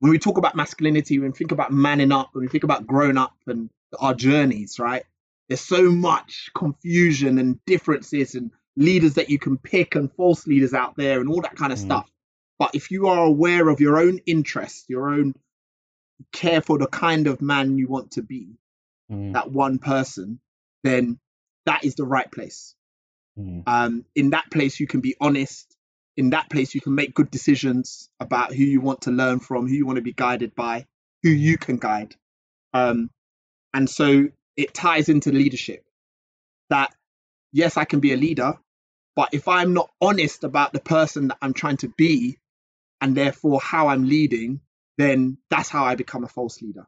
[0.00, 2.86] when we talk about masculinity, when we think about manning up, when we think about
[2.86, 5.04] growing up and our journeys, right?
[5.48, 10.74] There's so much confusion and differences and leaders that you can pick and false leaders
[10.74, 11.84] out there and all that kind of Mm.
[11.84, 12.10] stuff.
[12.58, 15.34] But if you are aware of your own interests, your own
[16.32, 18.58] care for the kind of man you want to be,
[19.10, 20.40] Mm, that one person,
[20.84, 21.18] then
[21.66, 22.74] that is the right place.
[23.38, 25.76] mm, Um, in that place, you can be honest.
[26.16, 29.68] In that place, you can make good decisions about who you want to learn from,
[29.68, 30.86] who you want to be guided by,
[31.22, 32.16] who you can guide.
[32.72, 33.10] Um,
[33.74, 35.84] and so it ties into leadership
[36.70, 36.92] that,
[37.52, 38.54] yes, I can be a leader,
[39.16, 42.38] but if I'm not honest about the person that I'm trying to be
[43.00, 44.60] and therefore how I'm leading,
[44.98, 46.86] then that's how I become a false leader.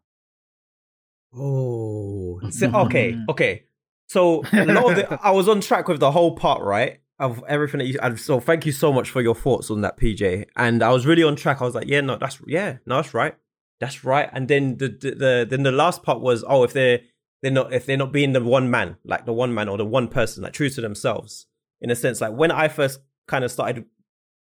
[1.35, 3.25] Oh, so- okay, mm.
[3.29, 3.65] okay.
[4.11, 7.01] So a lot of the, I was on track with the whole part, right?
[7.21, 7.97] Of everything that you.
[8.03, 10.47] And so thank you so much for your thoughts on that, PJ.
[10.57, 11.61] And I was really on track.
[11.61, 13.37] I was like, yeah, no, that's yeah, no, that's right,
[13.79, 14.29] that's right.
[14.33, 17.01] And then the the, the then the last part was, oh, if they're
[17.43, 19.85] they're not if they're not being the one man, like the one man or the
[19.85, 21.47] one person, like true to themselves,
[21.81, 22.21] in a sense.
[22.21, 23.85] Like when I first kind of started,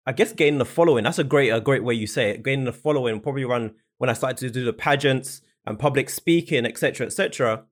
[0.07, 1.03] I guess gaining the following.
[1.03, 2.41] That's a great a great way you say it.
[2.41, 6.65] Gaining the following probably around when I started to do the pageants and public speaking,
[6.65, 7.65] etc., etc.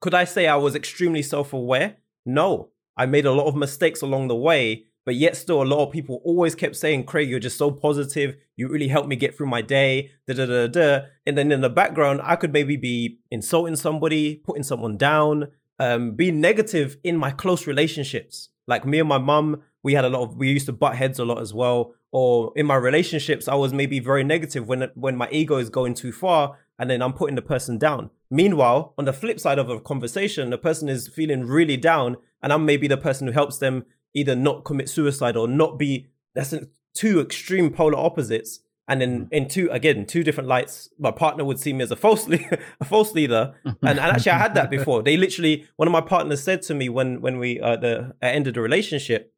[0.00, 1.96] Could I say I was extremely self aware?
[2.24, 2.70] No.
[2.96, 5.92] I made a lot of mistakes along the way, but yet still a lot of
[5.92, 8.36] people always kept saying, Craig, you're just so positive.
[8.56, 10.10] You really helped me get through my day.
[10.26, 11.06] Da da da da.
[11.26, 15.48] And then in the background, I could maybe be insulting somebody, putting someone down,
[15.78, 18.48] um, being negative in my close relationships.
[18.66, 21.18] Like me and my mum, we had a lot of we used to butt heads
[21.18, 21.94] a lot as well.
[22.10, 25.94] Or in my relationships, I was maybe very negative when when my ego is going
[25.94, 28.10] too far, and then I'm putting the person down.
[28.30, 32.52] Meanwhile, on the flip side of a conversation, the person is feeling really down, and
[32.52, 33.84] I'm maybe the person who helps them
[34.14, 36.08] either not commit suicide or not be.
[36.34, 36.54] That's
[36.94, 38.60] two extreme polar opposites.
[38.88, 41.96] And then in two again, two different lights, my partner would see me as a
[41.96, 42.38] false le-
[42.80, 43.54] a false leader.
[43.64, 45.02] And, and actually, I had that before.
[45.02, 48.26] They literally, one of my partners said to me when when we uh, the uh,
[48.26, 49.32] ended the relationship,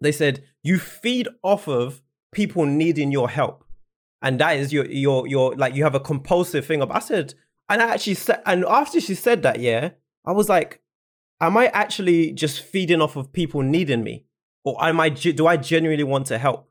[0.00, 3.64] they said you feed off of people needing your help
[4.22, 7.34] and that is your your your like you have a compulsive thing of i said
[7.68, 9.90] and i actually said and after she said that yeah
[10.24, 10.82] i was like
[11.40, 14.24] am i actually just feeding off of people needing me?
[14.64, 16.70] Or am i do i genuinely want to help?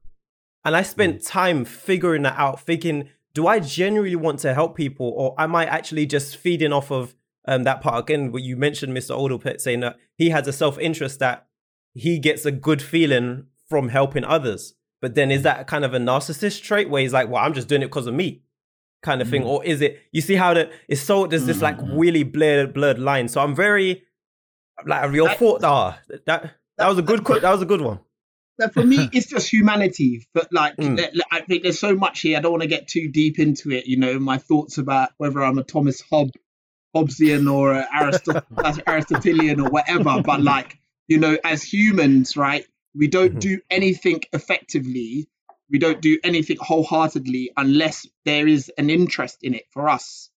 [0.64, 5.14] And i spent time figuring that out thinking do i genuinely want to help people?
[5.16, 7.16] Or am i actually just feeding off of
[7.48, 8.04] um, that part?
[8.04, 11.48] Again what you mentioned mr oldlepet saying that he has a self-interest that
[11.94, 14.76] he gets a good feeling from helping others.
[15.02, 17.68] But then is that kind of a narcissist trait where he's like, well, I'm just
[17.68, 18.42] doing it because of me
[19.04, 19.44] kind of thing?
[19.44, 22.98] Or is it, you see how the, it's so, there's this like really blurred, blurred
[23.00, 23.28] line.
[23.28, 24.04] So I'm very,
[24.86, 27.82] like, your That- thought, ah, that, that was a good, que- that was a good
[27.82, 28.00] one.
[28.60, 30.26] But for me, it's just humanity.
[30.34, 31.08] But like, Mm.
[31.32, 32.38] I think there's so much here.
[32.38, 33.86] I don't want to get too deep into it.
[33.86, 36.32] You know, my thoughts about whether I'm a Thomas Hobb,
[36.96, 40.24] Hobbesian or a Aristot- Aristotelian or whatever.
[40.24, 42.66] But like, you know, as humans, right?
[42.98, 43.40] We don't Mhm.
[43.40, 45.28] do anything effectively.
[45.70, 50.30] We don't do anything wholeheartedly unless there is an interest in it for us,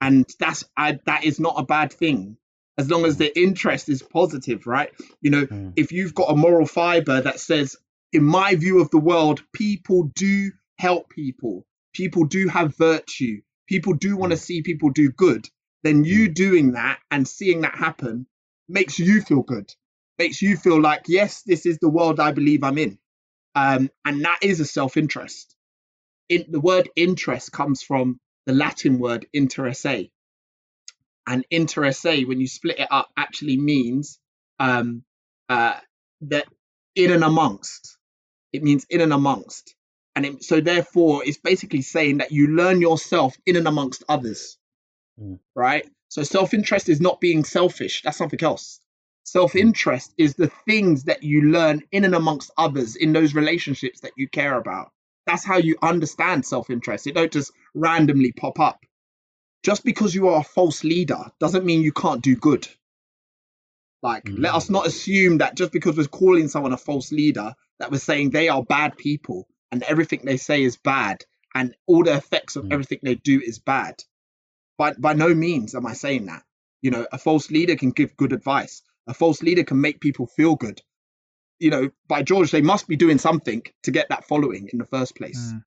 [0.00, 2.36] and that's I, that is not a bad thing
[2.78, 4.90] as long as the interest is positive, right?
[5.20, 5.72] You know, Mm.
[5.76, 7.76] if you've got a moral fiber that says,
[8.12, 13.92] in my view of the world, people do help people, people do have virtue, people
[13.94, 15.48] do want to see people do good,
[15.82, 18.26] then you doing that and seeing that happen
[18.68, 19.72] makes you feel good,
[20.18, 22.98] makes you feel like, yes, this is the world I believe I'm in.
[23.54, 25.54] Um, and that is a self interest.
[26.28, 30.08] In, the word interest comes from the Latin word interesse.
[31.26, 34.18] And interesse, when you split it up, actually means
[34.58, 35.04] um,
[35.48, 35.74] uh,
[36.22, 36.46] that
[36.96, 37.96] in and amongst.
[38.52, 39.74] It means in and amongst.
[40.14, 44.58] And it, so, therefore, it's basically saying that you learn yourself in and amongst others.
[45.20, 45.38] Mm.
[45.54, 45.88] Right?
[46.08, 48.80] So, self interest is not being selfish, that's something else.
[49.24, 54.00] Self interest is the things that you learn in and amongst others in those relationships
[54.00, 54.90] that you care about.
[55.26, 57.06] That's how you understand self interest.
[57.06, 58.80] It don't just randomly pop up.
[59.64, 62.68] Just because you are a false leader doesn't mean you can't do good.
[64.02, 67.90] Like, let us not assume that just because we're calling someone a false leader, that
[67.92, 72.14] we're saying they are bad people and everything they say is bad and all the
[72.16, 72.72] effects of Mm.
[72.72, 74.02] everything they do is bad.
[74.78, 76.44] By, by no means am I saying that.
[76.82, 80.26] You know, a false leader can give good advice, a false leader can make people
[80.26, 80.80] feel good.
[81.58, 84.86] You know, by George, they must be doing something to get that following in the
[84.86, 85.52] first place.
[85.52, 85.64] Mm.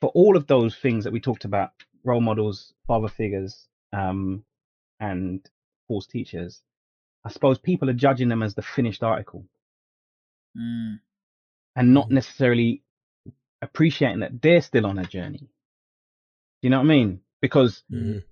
[0.00, 1.70] for all of those things that we talked about
[2.04, 4.44] role models father figures um,
[5.00, 5.44] and
[5.88, 6.62] false teachers
[7.24, 9.44] i suppose people are judging them as the finished article
[10.56, 11.00] Mm.
[11.76, 12.82] and not necessarily
[13.60, 15.38] appreciating that they're still on a journey.
[15.38, 17.20] Do you know what I mean?
[17.40, 18.22] Because Mhm.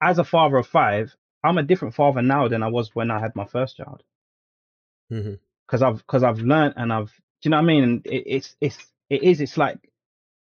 [0.00, 3.20] as a father of five, I'm a different father now than I was when I
[3.20, 4.02] had my first child.
[5.66, 7.84] Because I've because I've learned and I've do you know what I mean?
[7.84, 8.78] And it, it's it's
[9.10, 9.78] it is it's like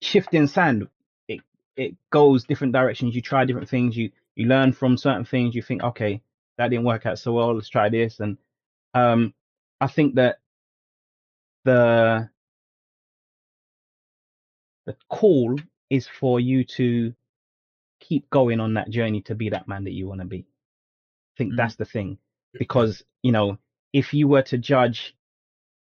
[0.01, 0.87] shifting sand.
[1.27, 1.41] It
[1.75, 3.15] it goes different directions.
[3.15, 3.97] You try different things.
[3.97, 5.55] You you learn from certain things.
[5.55, 6.21] You think, okay,
[6.57, 7.55] that didn't work out so well.
[7.55, 8.19] Let's try this.
[8.19, 8.37] And
[8.93, 9.33] um,
[9.79, 10.39] I think that
[11.65, 12.29] the
[14.85, 15.55] the call
[15.89, 17.13] is for you to
[17.99, 20.45] keep going on that journey to be that man that you want to be.
[21.36, 21.58] I think Mm.
[21.58, 22.17] that's the thing.
[22.54, 23.58] Because, you know,
[23.94, 25.15] if you were to judge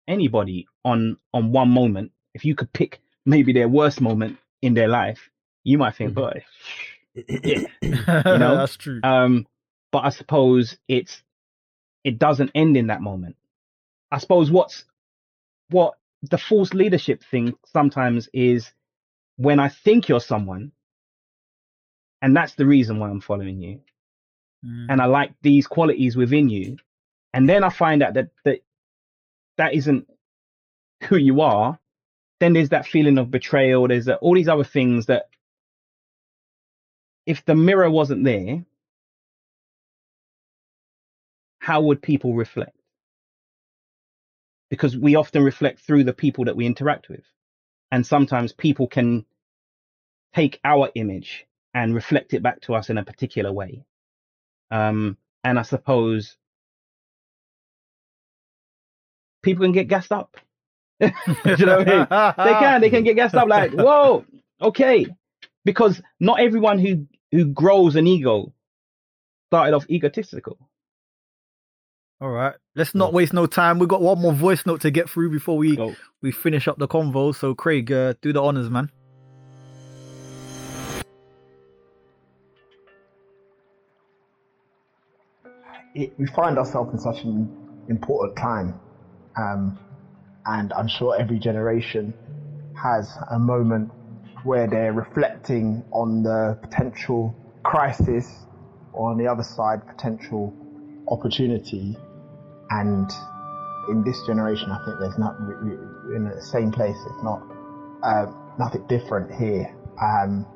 [0.08, 4.88] anybody on on one moment, if you could pick maybe their worst moment in their
[4.88, 5.30] life,
[5.64, 6.14] you might think, Mhm.
[6.14, 6.44] boy,
[7.44, 7.66] yeah.
[8.38, 8.56] know?
[8.56, 9.00] That's true.
[9.02, 9.46] Um,
[9.92, 11.22] but I suppose it's
[12.04, 13.36] it doesn't end in that moment.
[14.10, 14.84] I suppose what's
[15.70, 18.72] what the false leadership thing sometimes is
[19.36, 20.72] when I think you're someone,
[22.22, 23.80] and that's the reason why I'm following you,
[24.64, 24.86] Mm.
[24.90, 26.76] and I like these qualities within you,
[27.32, 28.60] and then I find out that that
[29.56, 30.08] that isn't
[31.04, 31.78] who you are,
[32.40, 33.88] then there's that feeling of betrayal.
[33.88, 35.26] There's that, all these other things that
[37.26, 38.64] if the mirror wasn't there,
[41.58, 42.76] how would people reflect?
[44.70, 47.24] Because we often reflect through the people that we interact with.
[47.90, 49.24] And sometimes people can
[50.34, 53.84] take our image and reflect it back to us in a particular way.
[54.70, 56.36] Um, and I suppose
[59.42, 60.36] people can get gassed up.
[61.00, 61.10] You
[61.64, 62.06] know what I mean?
[62.44, 64.24] they can they can get gassed up like whoa
[64.60, 65.06] okay
[65.64, 68.52] because not everyone who who grows an ego
[69.48, 70.58] started off egotistical
[72.20, 72.54] All right.
[72.74, 73.78] Let's not waste no time.
[73.78, 75.94] We've got one more voice note to get through before we Go.
[76.20, 77.32] we finish up the convo.
[77.34, 78.90] So Craig, uh, do the honors, man.
[85.98, 87.50] It, we find ourselves in such an
[87.88, 88.80] important time,
[89.36, 89.78] um,
[90.46, 92.14] and I'm sure every generation
[92.80, 93.90] has a moment
[94.44, 97.34] where they're reflecting on the potential
[97.64, 98.46] crisis,
[98.92, 100.54] or on the other side, potential
[101.08, 101.96] opportunity.
[102.70, 103.10] And
[103.88, 106.96] in this generation, I think there's not in the same place.
[107.10, 107.42] It's not
[108.04, 108.26] uh,
[108.58, 109.74] nothing different here.
[110.00, 110.46] Um,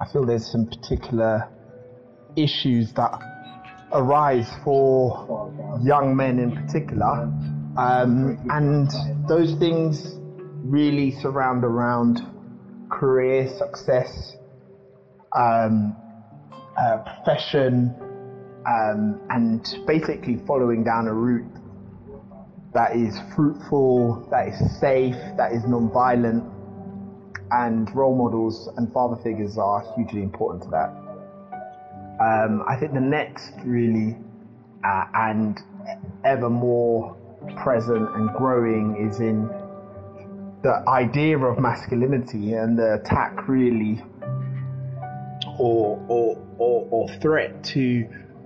[0.00, 1.48] I feel there's some particular
[2.36, 3.10] issues that
[3.92, 7.30] arise for young men in particular,
[7.76, 8.90] um, and
[9.28, 10.18] those things
[10.62, 12.20] really surround around
[12.90, 14.36] career success,
[15.36, 15.96] um,
[16.76, 17.94] uh, profession,
[18.66, 21.44] um, and basically following down a route
[22.74, 26.44] that is fruitful, that is safe, that is non-violent,
[27.50, 31.07] and role models and father figures are hugely important to that.
[32.20, 34.16] Um, I think the next really
[34.84, 35.60] uh, and
[36.24, 37.16] ever more
[37.56, 39.48] present and growing is in
[40.62, 44.02] the idea of masculinity and the attack really
[45.58, 48.02] or or or, or threat to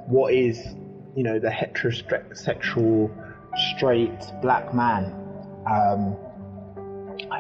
[0.07, 0.59] what is
[1.17, 3.11] you know the heterosexual
[3.75, 5.15] straight black man.
[5.67, 6.17] Um,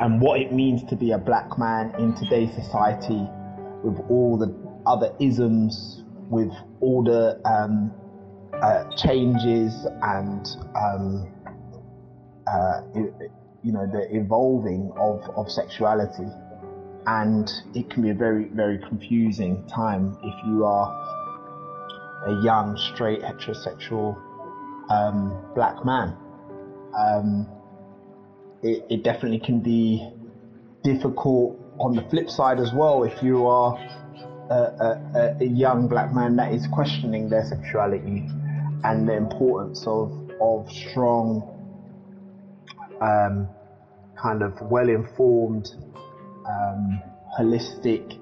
[0.00, 3.28] and what it means to be a black man in today's society
[3.82, 4.54] with all the
[4.86, 6.01] other isms
[6.32, 7.92] with all the um,
[8.62, 11.28] uh, changes and um,
[12.46, 13.28] uh, i-
[13.62, 16.26] you know the evolving of, of sexuality.
[17.06, 20.88] And it can be a very very confusing time if you are
[22.26, 24.16] a young straight heterosexual
[24.90, 26.16] um, black man.
[26.96, 27.48] Um,
[28.62, 30.08] it, it definitely can be
[30.84, 33.76] difficult on the flip side as well if you are
[34.52, 38.26] a, a, a young black man that is questioning their sexuality
[38.84, 41.48] and the importance of of strong
[43.00, 43.48] um,
[44.20, 45.68] kind of well informed
[46.48, 47.00] um,
[47.38, 48.18] holistic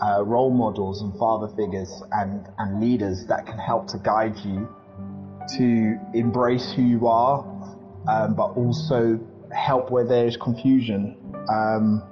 [0.00, 4.68] uh, role models and father figures and, and leaders that can help to guide you
[5.56, 7.40] to embrace who you are
[8.08, 9.18] um, but also
[9.52, 11.16] help where there is confusion.
[11.48, 12.02] Um,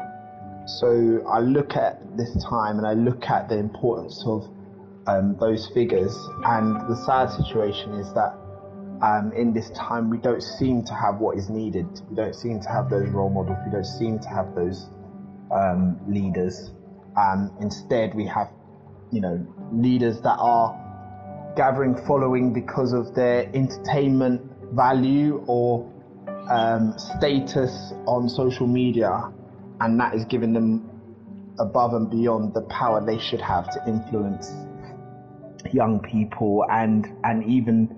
[0.66, 4.48] so I look at this time and I look at the importance of
[5.06, 8.36] um, those figures, and the sad situation is that
[9.02, 11.86] um, in this time we don't seem to have what is needed.
[12.08, 13.58] We don't seem to have those role models.
[13.64, 14.88] We don't seem to have those
[15.50, 16.72] um, leaders.
[17.16, 18.48] Um, instead, we have,
[19.12, 20.74] you know, leaders that are
[21.56, 24.42] gathering following because of their entertainment
[24.72, 25.90] value or
[26.50, 29.30] um, status on social media,
[29.80, 30.82] and that is giving them
[31.58, 34.52] above and beyond the power they should have to influence
[35.72, 37.88] young people and and even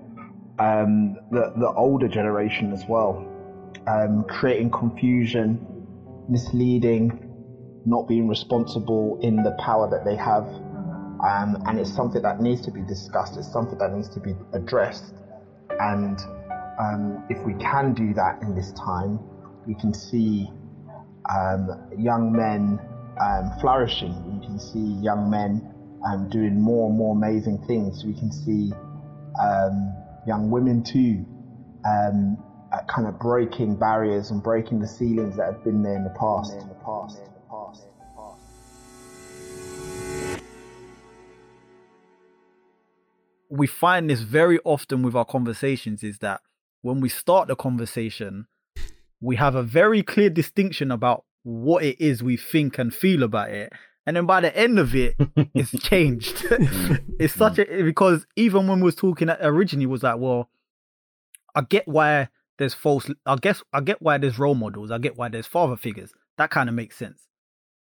[0.59, 3.25] um, the the older generation as well,
[3.87, 5.57] um, creating confusion,
[6.27, 7.17] misleading,
[7.85, 10.43] not being responsible in the power that they have,
[11.23, 13.37] um, and it's something that needs to be discussed.
[13.37, 15.13] It's something that needs to be addressed,
[15.79, 16.19] and
[16.77, 19.19] um, if we can do that in this time,
[19.65, 20.51] we can see
[21.29, 22.79] um, young men
[23.21, 24.13] um, flourishing.
[24.33, 25.73] We can see young men
[26.07, 28.03] um, doing more and more amazing things.
[28.05, 28.71] We can see
[29.41, 29.93] um,
[30.25, 31.25] young women too,
[31.85, 32.37] um,
[32.73, 36.15] uh, kind of breaking barriers and breaking the ceilings that have been there in the
[36.19, 36.53] past.
[36.53, 37.17] In the past.
[37.19, 37.83] In the past.
[37.83, 38.39] In the past.
[43.49, 46.41] we find this very often with our conversations is that
[46.81, 48.45] when we start the conversation,
[49.21, 53.49] we have a very clear distinction about what it is we think and feel about
[53.49, 53.71] it.
[54.05, 55.15] And then by the end of it,
[55.53, 56.37] it's changed.
[56.59, 57.03] Mm.
[57.19, 57.85] it's such a mm.
[57.85, 60.49] because even when we was talking originally was like, well,
[61.55, 64.91] I get why there's false I guess I get why there's role models.
[64.91, 66.11] I get why there's father figures.
[66.37, 67.27] That kind of makes sense.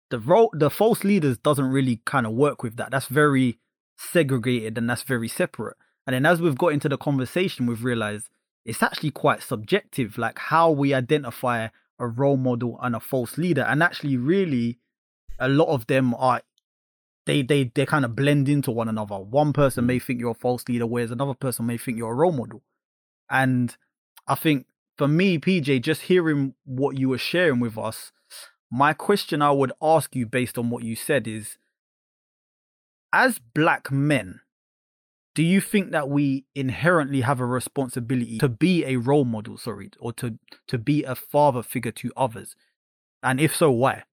[0.10, 2.92] The role the false leaders doesn't really kind of work with that.
[2.92, 3.60] That's very
[3.98, 5.78] segregated and that's very separate.
[6.08, 8.30] And then as we've got into the conversation, we've realized
[8.66, 13.62] it's actually quite subjective, like how we identify a role model and a false leader.
[13.62, 14.80] And actually, really,
[15.40, 16.42] a lot of them are
[17.26, 19.18] they they they kind of blend into one another.
[19.18, 20.04] One person may mm.
[20.04, 22.62] think you're a false leader, whereas another person may think you're a role model.
[23.30, 23.76] And
[24.28, 28.12] I think for me, PJ, just hearing what you were sharing with us,
[28.72, 31.58] my question I would ask you based on what you said is
[33.12, 34.42] as black men,
[35.36, 39.90] do you think that we inherently have a responsibility to be a role model, sorry,
[40.00, 42.56] or to to be a father figure to others?
[43.22, 44.04] And if so, why?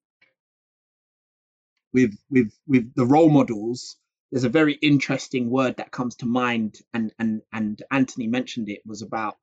[1.93, 3.97] with with with the role models
[4.31, 8.83] there's a very interesting word that comes to mind and and and anthony mentioned it
[8.87, 9.37] was about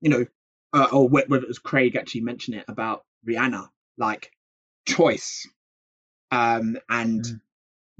[0.00, 0.26] you know
[0.72, 3.68] uh, or whether it was craig actually mentioned it about rihanna
[3.98, 4.32] like
[4.86, 5.46] choice
[6.30, 7.40] um and mm.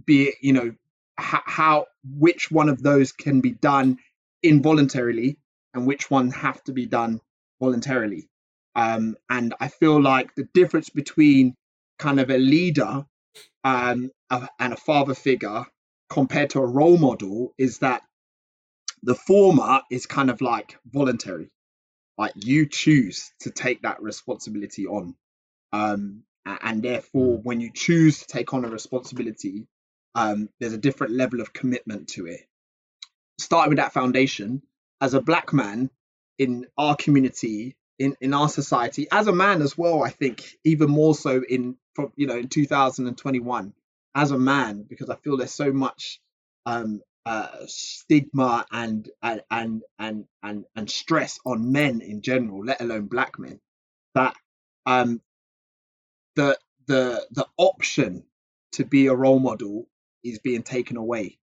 [0.05, 0.75] be it you know
[1.19, 3.99] how, how which one of those can be done
[4.43, 5.39] involuntarily
[5.75, 7.21] and which one have to be done
[7.61, 8.29] voluntarily.
[8.75, 11.55] Um and i feel like the difference between
[11.99, 13.05] kind of a leader
[13.65, 15.65] um, a, and a father figure
[16.09, 18.03] compared to a role model is that
[19.03, 21.51] the former is kind of like voluntary.
[22.19, 25.17] Like you choose to take that responsibility on.
[25.73, 29.67] Um, and therefore when you choose to take on a responsibility
[30.15, 32.41] um, there's a different level of commitment to it.
[33.39, 34.63] Starting with that foundation
[35.01, 35.91] as a black man
[36.39, 40.91] in our community in, in our society as a man as well i think even
[40.91, 43.75] more so in from you know in 2021
[44.15, 46.21] as a man because I feel there's so much
[46.67, 52.81] um, uh, stigma and, and and and and and stress on men in general, let
[52.81, 53.61] alone black men,
[54.15, 54.35] that
[54.87, 55.21] um,
[56.37, 58.25] the the the option
[58.73, 59.87] to be a role model
[60.25, 61.39] is being taken away.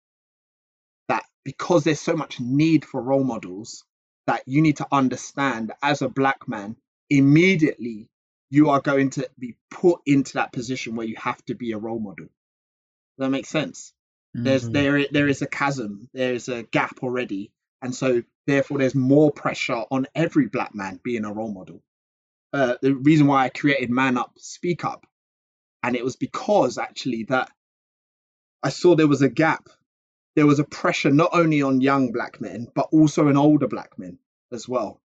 [1.07, 3.83] That because there's so much need for role models,
[4.27, 6.75] that you need to understand as a black man
[7.09, 8.09] immediately
[8.49, 11.77] you are going to be put into that position where you have to be a
[11.77, 12.25] role model.
[12.25, 13.93] Does that make sense?
[14.35, 14.43] Mm-hmm.
[14.43, 17.51] There's there there is a chasm, there is a gap already,
[17.81, 21.81] and so therefore there's more pressure on every black man being a role model.
[22.53, 25.05] Uh, the reason why I created Man Up, Speak Up,
[25.83, 27.49] and it was because actually that
[28.63, 29.69] I saw there was a gap.
[30.35, 33.97] There was a pressure not only on young black men but also on older black
[33.97, 34.19] men
[34.51, 35.01] as well,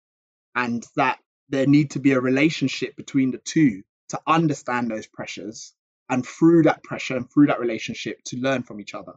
[0.56, 1.20] and that
[1.50, 5.74] there need to be a relationship between the two to understand those pressures
[6.10, 9.14] and through that pressure and through that relationship to learn from each other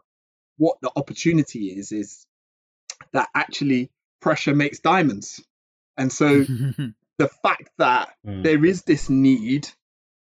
[0.58, 2.26] what the opportunity is is
[3.12, 5.42] that actually pressure makes diamonds
[5.96, 6.44] and so
[7.18, 8.42] the fact that mm.
[8.42, 9.68] there is this need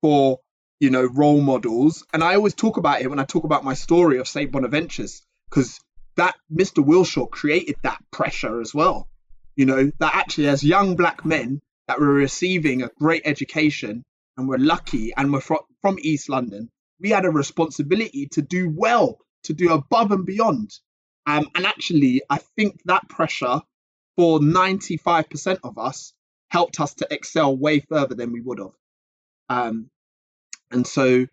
[0.00, 0.40] for
[0.80, 3.74] you know role models and i always talk about it when i talk about my
[3.74, 5.80] story of st bonaventures because
[6.16, 9.08] that mr wilshaw created that pressure as well
[9.54, 14.04] you know that actually as young black men that were receiving a great education
[14.36, 16.70] and were lucky and were from, from East London,
[17.00, 20.70] we had a responsibility to do well, to do above and beyond.
[21.26, 23.60] Um, and actually, I think that pressure
[24.16, 26.12] for 95% of us
[26.48, 28.72] helped us to excel way further than we would have.
[29.48, 29.90] Um,
[30.70, 31.26] and so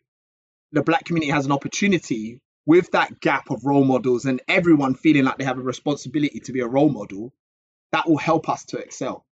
[0.71, 5.23] the black community has an opportunity with that gap of role models and everyone feeling
[5.25, 7.33] like they have a responsibility to be a role model
[7.91, 9.25] that will help us to excel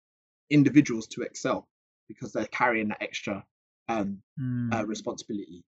[0.49, 1.67] individuals to excel.
[2.07, 3.45] because they're carrying that extra
[3.87, 4.73] um, Mm.
[4.73, 5.63] uh, responsibility.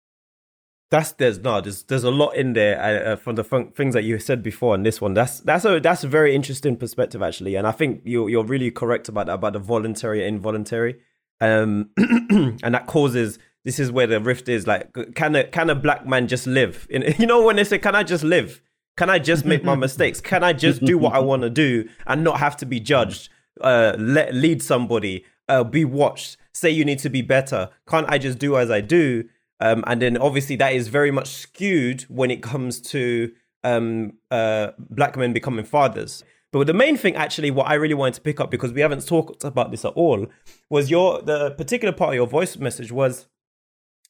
[0.90, 3.94] That's there's no there's there's a lot in there uh, uh, from the fun- things
[3.94, 5.14] that you said before and this one.
[5.14, 8.70] That's that's a that's a very interesting perspective actually, and I think you you're really
[8.70, 11.00] correct about that about the voluntary and involuntary,
[11.40, 14.64] um, and that causes this is where the rift is.
[14.66, 16.86] Like, can a can a black man just live?
[16.88, 18.62] In, you know when they say, "Can I just live?
[18.96, 20.20] Can I just make my mistakes?
[20.20, 23.28] Can I just do what I want to do and not have to be judged?
[23.60, 26.36] Uh, let lead somebody, uh, be watched.
[26.54, 27.68] Say you need to be better.
[27.88, 31.28] Can't I just do as I do?" Um, and then obviously that is very much
[31.28, 33.32] skewed when it comes to
[33.64, 36.22] um, uh, black men becoming fathers.
[36.52, 39.06] But the main thing, actually, what I really wanted to pick up because we haven't
[39.06, 40.28] talked about this at all,
[40.70, 43.26] was your the particular part of your voice message was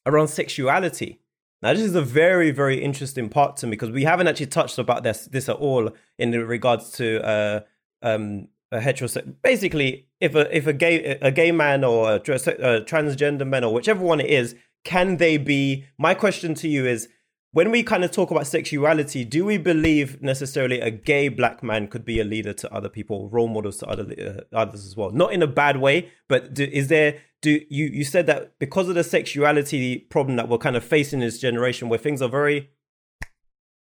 [0.06, 1.20] around sexuality.
[1.62, 4.78] Now, this is a very, very interesting part to me because we haven't actually touched
[4.78, 7.60] about this this at all in regards to uh,
[8.02, 9.34] um, a heterosexual.
[9.42, 13.72] Basically, if a if a gay a gay man or a, a transgender man or
[13.72, 14.54] whichever one it is,
[14.84, 15.84] can they be?
[15.98, 17.08] My question to you is:
[17.56, 21.88] when we kind of talk about sexuality, do we believe necessarily a gay black man
[21.88, 24.04] could be a leader to other people, role models to other
[24.52, 25.10] uh, others as well?
[25.10, 27.16] Not in a bad way, but do, is there?
[27.40, 31.22] Do you you said that because of the sexuality problem that we're kind of facing
[31.22, 32.68] in this generation, where things are very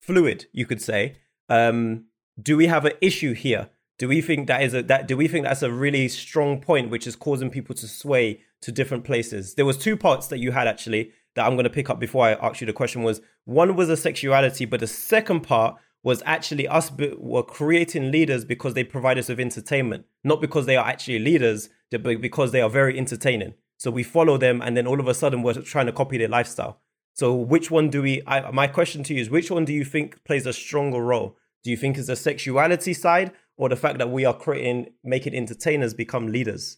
[0.01, 1.15] fluid, you could say.
[1.47, 2.07] Um,
[2.41, 3.69] do we have an issue here?
[3.97, 5.07] Do we think that is a that?
[5.07, 8.73] Do we think that's a really strong point, which is causing people to sway to
[8.73, 9.55] different places?
[9.55, 12.25] There was two parts that you had actually that I'm going to pick up before
[12.25, 13.03] I ask you the question.
[13.03, 18.11] Was one was a sexuality, but the second part was actually us be, were creating
[18.11, 22.51] leaders because they provide us with entertainment, not because they are actually leaders, but because
[22.51, 23.53] they are very entertaining.
[23.77, 26.27] So we follow them, and then all of a sudden we're trying to copy their
[26.27, 26.81] lifestyle.
[27.13, 28.21] So which one do we?
[28.25, 31.37] I, my question to you is: which one do you think plays a stronger role?
[31.63, 35.35] Do you think it's the sexuality side, or the fact that we are creating, making
[35.35, 36.77] entertainers become leaders?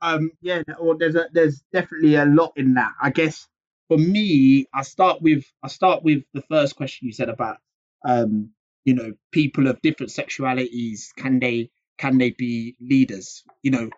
[0.00, 2.92] Um, yeah, well, there's a, there's definitely a lot in that.
[3.00, 3.48] I guess
[3.92, 7.58] for me, I start with I start with the first question you said about
[8.06, 8.50] um,
[8.86, 13.44] you know, people of different sexualities can they can they be leaders?
[13.62, 13.90] You know,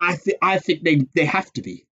[0.00, 1.86] I think I think they they have to be.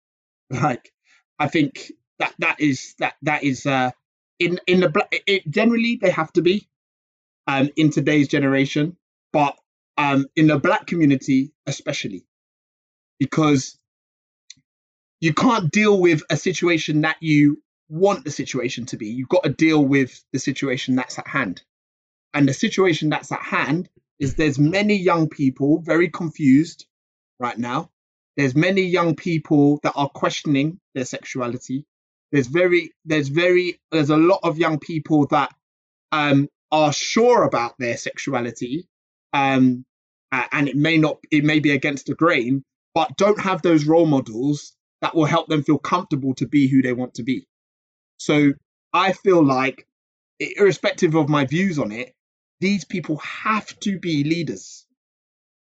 [0.52, 0.92] Like,
[1.40, 3.92] I think that that is that that is uh
[4.40, 6.68] in in the it generally they have to be
[7.48, 8.98] um in today's generation,
[9.34, 9.58] but
[9.98, 12.26] um in the black community especially
[13.20, 13.79] because
[15.22, 19.08] you can't deal with a situation that you want the situation to be.
[19.08, 21.62] You've got to deal with the situation that's at hand.
[22.34, 23.90] And the situation that's at hand
[24.20, 26.86] is there's many young people very confused
[27.40, 27.90] right now.
[28.38, 31.86] There's many young people that are questioning their sexuality.
[32.32, 35.54] There's very there's very there's a lot of young people that
[36.12, 38.88] um are sure about their sexuality
[39.34, 39.84] um
[40.32, 42.64] and it may not it may be against the grain
[42.94, 46.82] but don't have those role models that will help them feel comfortable to be who
[46.82, 47.48] they want to be.
[48.18, 48.54] So
[48.94, 49.88] I feel like,
[50.40, 52.14] irrespective of my views on it,
[52.60, 54.86] these people have to be leaders.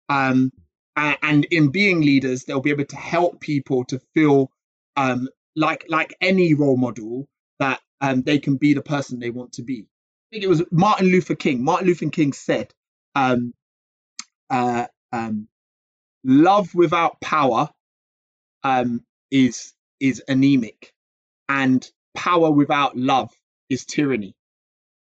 [0.10, 0.52] Um,
[0.96, 4.52] and in being leaders, they'll be able to help people to feel
[4.96, 7.28] um, like like any role model
[7.60, 9.82] that um, they can be the person they want to be.
[9.82, 11.64] I think it was Martin Luther King.
[11.64, 12.74] Martin Luther King said,
[13.14, 13.54] um,
[14.50, 15.48] uh, um,
[16.24, 17.70] "Love without power
[18.64, 20.94] um, is is anemic,
[21.50, 23.32] and power without love
[23.70, 24.36] is tyranny."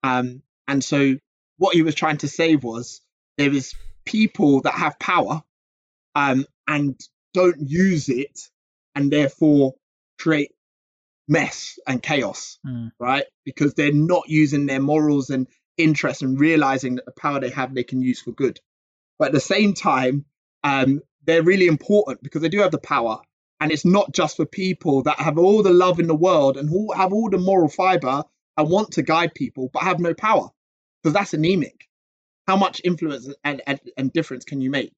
[0.02, 1.16] Um, and so,
[1.58, 3.00] what he was trying to say was
[3.38, 5.42] there is people that have power
[6.14, 6.98] um, and
[7.34, 8.40] don't use it,
[8.94, 9.74] and therefore
[10.18, 10.52] create
[11.28, 12.90] mess and chaos, Mm.
[12.98, 13.24] right?
[13.44, 15.46] Because they're not using their morals and
[15.76, 18.60] interests and realizing that the power they have they can use for good.
[19.18, 20.24] But at the same time,
[20.64, 23.20] um, they're really important because they do have the power,
[23.60, 26.68] and it's not just for people that have all the love in the world and
[26.68, 28.24] who have all the moral fiber
[28.56, 30.50] and want to guide people, but have no power
[31.02, 31.86] because that's anemic.
[32.46, 34.94] How much influence and, and, and difference can you make?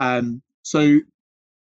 [0.00, 1.00] Um, so,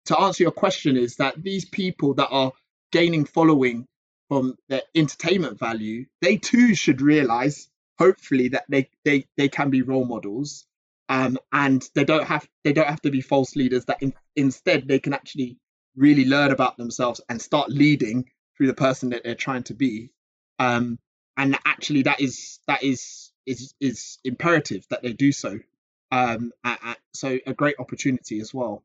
[0.07, 2.53] to answer your question, is that these people that are
[2.93, 3.87] gaining following
[4.29, 7.69] from their entertainment value, they too should realize,
[7.99, 10.67] hopefully, that they they, they can be role models,
[11.09, 13.87] um, and they don't have they don't have to be false leaders.
[13.87, 15.59] That in, instead they can actually
[15.99, 20.11] really learn about themselves and start leading through the person that they're trying to be.
[20.59, 20.99] Um,
[21.37, 25.59] and actually, that is that is is is imperative that they do so.
[26.11, 28.83] Um, a- a- so a great opportunity as well.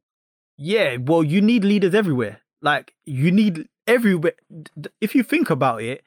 [0.57, 2.41] Yeah, well, you need leaders everywhere.
[2.61, 4.33] Like you need everywhere.
[5.01, 6.03] If you think about it,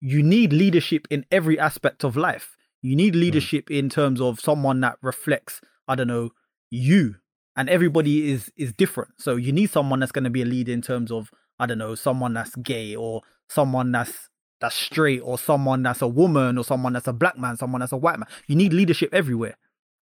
[0.00, 2.56] you need leadership in every aspect of life.
[2.82, 6.30] You need leadership in terms of someone that reflects, I don't know,
[6.70, 7.16] you.
[7.56, 9.12] And everybody is is different.
[9.18, 11.78] So you need someone that's going to be a leader in terms of I don't
[11.78, 14.28] know, someone that's gay or someone that's
[14.60, 17.92] that's straight or someone that's a woman or someone that's a black man, someone that's
[17.92, 18.28] a white man.
[18.46, 19.56] You need leadership everywhere.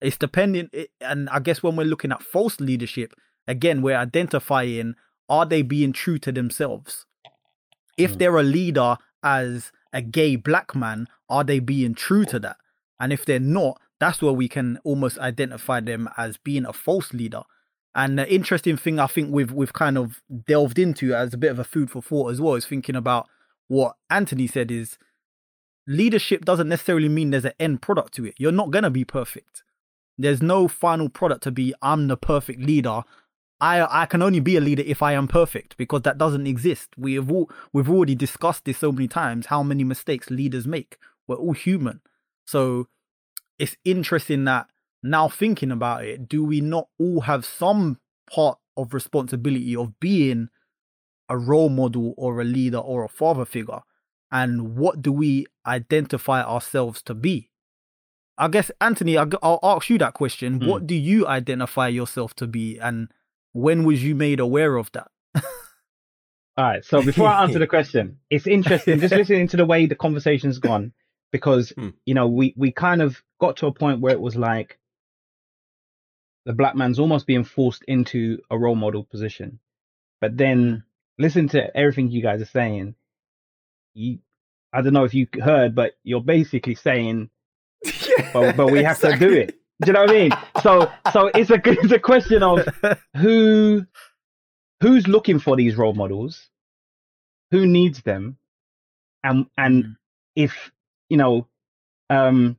[0.02, 3.14] It's dependent, and I guess when we're looking at false leadership,
[3.48, 4.96] again, we're identifying
[5.30, 7.06] are they being true to themselves?
[7.98, 8.18] If Mm.
[8.20, 12.58] they're a leader as a gay black man, are they being true to that?
[13.00, 17.14] And if they're not, that's where we can almost identify them as being a false
[17.14, 17.44] leader.
[17.94, 21.52] And the interesting thing I think we've we've kind of delved into as a bit
[21.52, 23.30] of a food for thought as well is thinking about
[23.68, 24.98] what Anthony said is
[25.88, 28.36] leadership doesn't necessarily mean there's an end product to it.
[28.38, 29.64] You're not gonna be perfect.
[30.18, 33.04] There's no final product to be I'm the perfect leader.
[33.62, 36.90] I I can only be a leader if I am perfect because that doesn't exist.
[36.98, 40.98] We have all we've already discussed this so many times how many mistakes leaders make.
[41.28, 42.02] We're all human.
[42.46, 42.88] So
[43.60, 44.68] it's interesting that
[45.04, 48.00] now thinking about it, do we not all have some
[48.32, 50.50] part of responsibility of being
[51.30, 53.82] a role model or a leader or a father figure?
[54.32, 57.52] And what do we identify ourselves to be?
[58.38, 60.60] I guess, Anthony, I'll I'll ask you that question.
[60.60, 60.68] Hmm.
[60.68, 62.78] What do you identify yourself to be?
[62.78, 63.10] And
[63.54, 65.10] when was you made aware of that?
[66.58, 66.84] All right.
[66.84, 70.60] So before I answer the question, it's interesting just listening to the way the conversation's
[70.60, 70.94] gone
[71.36, 71.90] because Hmm.
[72.06, 74.80] you know we we kind of got to a point where it was like
[76.46, 79.60] the black man's almost being forced into a role model position.
[80.22, 80.84] But then
[81.20, 82.96] listen to everything you guys are saying.
[83.96, 84.20] You,
[84.72, 87.30] I don't know if you heard, but you're basically saying,
[88.34, 89.56] but, but we have to do it.
[89.82, 90.32] Do you know what I mean?
[90.64, 92.66] So so it's a it's a question of
[93.18, 93.86] who
[94.82, 96.50] who's looking for these role models
[97.52, 98.38] who needs them
[99.24, 99.96] and and Mm.
[100.36, 100.72] if
[101.10, 101.48] you know
[102.10, 102.58] um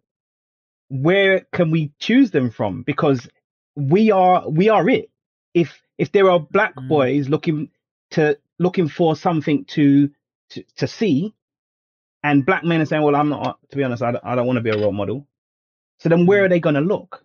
[0.89, 2.83] where can we choose them from?
[2.83, 3.29] Because
[3.77, 5.11] we are we are it.
[5.55, 6.89] If if there are black Mm.
[6.89, 7.71] boys looking
[8.13, 10.11] to looking for something to
[10.51, 11.35] to, to see
[12.25, 14.47] and black men are saying well i'm not to be honest i don't, I don't
[14.47, 15.27] want to be a role model
[16.01, 17.25] so then where are they going to look?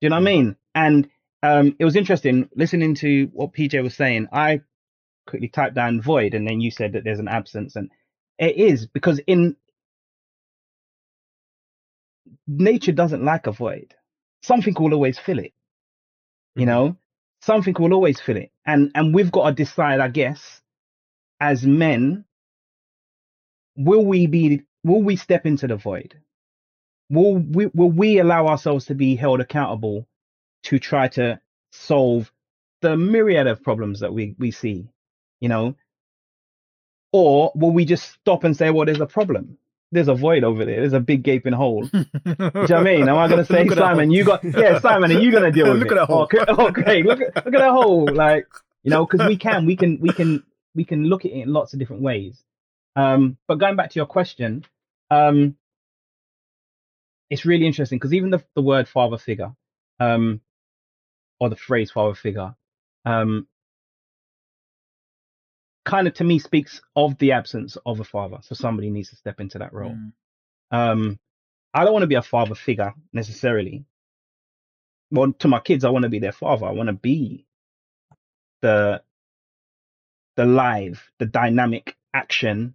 [0.00, 0.56] Do you know what i mean?
[0.74, 1.08] And
[1.42, 4.28] um it was interesting listening to what pj was saying.
[4.32, 4.60] I
[5.26, 7.90] quickly typed down void and then you said that there's an absence and
[8.38, 9.56] it is because in
[12.48, 13.94] nature doesn't like a void.
[14.42, 15.52] Something will always fill it
[16.56, 16.68] you Mhm.
[16.68, 16.96] know?
[17.40, 18.52] Something will always fill it.
[18.66, 20.62] And and we've got to decide i guess
[21.40, 22.24] as men
[23.76, 26.20] will we be will we step into the void?
[27.10, 30.08] Will we will we allow ourselves to be held accountable
[30.64, 31.40] to try to
[31.72, 32.32] solve
[32.82, 34.88] the myriad of problems that we we see
[35.40, 35.76] you know?
[37.12, 39.58] Or will we just stop and say well there's a problem
[39.92, 42.82] there's a void over there there's a big gaping hole do you know what I
[42.82, 43.08] mean?
[43.08, 45.30] Am I going to say, Look at that Simon, you got, yeah, Simon, are you
[45.30, 45.98] going to deal with Look it?
[45.98, 46.22] at that hole.
[46.22, 48.08] Okay, okay, look at, look at that hole.
[48.12, 48.46] Like,
[48.82, 50.42] you know, because we can, we can, we can,
[50.74, 52.42] we can look at it in lots of different ways.
[52.96, 54.64] Um, but going back to your question,
[55.10, 55.56] um,
[57.30, 59.52] it's really interesting because even the, the word father figure,
[60.00, 60.40] um,
[61.40, 62.54] or the phrase father figure,
[63.04, 63.46] um,
[65.86, 68.38] kind of to me speaks of the absence of a father.
[68.42, 69.96] So somebody needs to step into that role.
[69.96, 70.12] Mm.
[70.72, 71.18] um
[71.72, 73.86] i don't want to be a father figure necessarily.
[75.10, 76.66] Well to my kids i want to be their father.
[76.66, 77.46] I want to be
[78.60, 79.02] the
[80.36, 82.74] the live the dynamic action.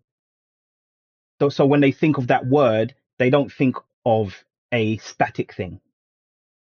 [1.40, 5.82] So, so when they think of that word they don't think of a static thing.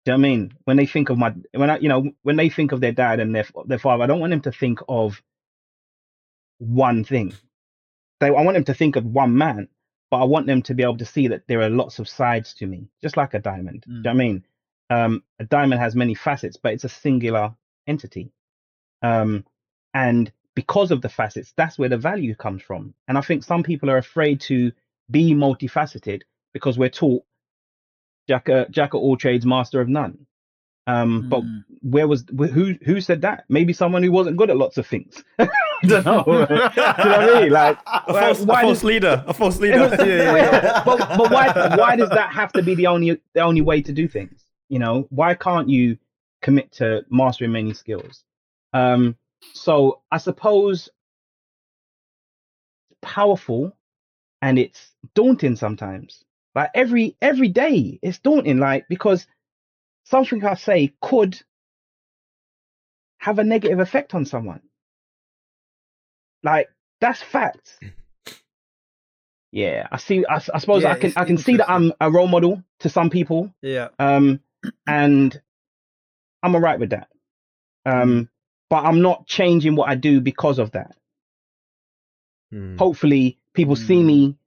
[0.03, 0.53] Do you know what i mean?
[0.65, 3.21] When they think of my when i you know when they think of their dad
[3.21, 5.21] and their their father i don't want them to think of
[6.61, 7.33] one thing
[8.21, 9.67] i want them to think of one man
[10.11, 12.53] but I want them to be able to see that there are lots of sides
[12.55, 13.85] to me, just like a diamond.
[13.87, 14.45] Do you know what I mean?
[14.89, 17.55] Um, a diamond has many facets, but it's a singular
[17.87, 18.33] entity.
[19.01, 19.45] Um,
[19.93, 22.93] and because of the facets, that's where the value comes from.
[23.07, 24.73] And I think some people are afraid to
[25.09, 27.23] be multifaceted because we're taught
[28.27, 30.27] jack, uh, jack of all trades, master of none.
[30.87, 31.63] Um, but Mm.
[31.81, 33.45] where was who who said that?
[33.49, 35.23] Maybe someone who wasn't good at lots of things.
[35.39, 35.47] I
[35.85, 36.23] don't know.
[36.25, 37.51] Do you know what I mean?
[37.51, 39.23] Like, A why- false, a why false does- leader.
[39.27, 39.77] A false leader.
[40.05, 43.81] Yeah, but but why why does that have to be the only the only way
[43.81, 44.43] to do things?
[44.69, 45.97] You know, why can't you
[46.41, 48.23] commit to mastering many skills?
[48.73, 49.15] Um,
[49.53, 50.89] so I suppose
[52.89, 53.75] it's powerful
[54.41, 56.23] and it's daunting sometimes.
[56.55, 58.57] Like every every day, it's daunting.
[58.59, 59.27] Like because
[60.03, 61.41] something I say could
[63.19, 64.61] have a negative effect on someone.
[66.43, 67.77] Like that's facts.
[69.51, 70.25] Yeah, I see.
[70.27, 73.09] I suppose Yeah, I can I can see that I'm a role model to some
[73.09, 73.89] people, Yeah.
[73.99, 74.39] um,
[74.87, 75.39] and
[76.41, 77.09] I'm alright with that.
[77.85, 78.29] Um,
[78.69, 80.95] but I'm not changing what I do because of that.
[82.53, 82.77] Mm.
[82.77, 84.05] Hopefully, people see Mm.
[84.05, 84.37] me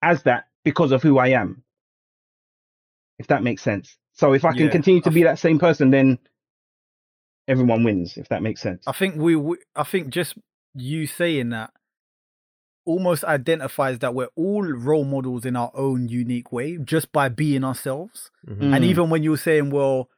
[0.00, 1.62] as that because of who I am.
[3.18, 3.96] If that makes sense.
[4.14, 6.18] So if I can Yeah, continue to I be that same person, then
[7.48, 8.16] everyone wins.
[8.16, 8.84] If that makes sense.
[8.86, 10.34] I think we, we I think just
[10.74, 11.70] you saying that
[12.86, 17.64] almost identifies that we're all role models in our own unique way just by being
[17.64, 18.30] ourselves.
[18.46, 18.74] Mhm.
[18.74, 18.88] And Mm.
[18.88, 20.10] even when you're saying, well,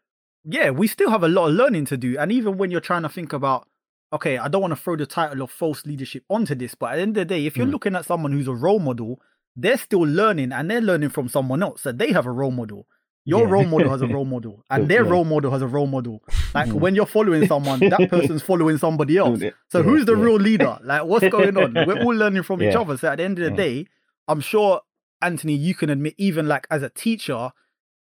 [0.45, 2.19] yeah, we still have a lot of learning to do.
[2.19, 3.69] And even when you're trying to think about,
[4.13, 6.97] okay, I don't want to throw the title of false leadership onto this, but at
[6.97, 7.73] the end of the day, if you're Mm.
[7.73, 9.21] looking at someone who's a role model,
[9.55, 11.83] they're still learning and they're learning from someone else.
[11.83, 12.87] So they have a role model.
[13.29, 13.51] Your Yeah.
[13.51, 15.11] role model has a role model, and their yeah.
[15.11, 16.23] role model has a role model.
[16.55, 16.75] Like Mm.
[16.75, 19.43] when you're following someone, that person's following somebody else.
[19.69, 20.79] So who's the real leader?
[20.83, 21.75] Like what's going on?
[21.87, 22.97] We're all learning from each other.
[22.97, 23.57] So at the end of the Yeah.
[23.69, 23.87] day,
[24.29, 24.81] I'm sure
[25.21, 27.51] Anthony, you can admit, even like as a teacher,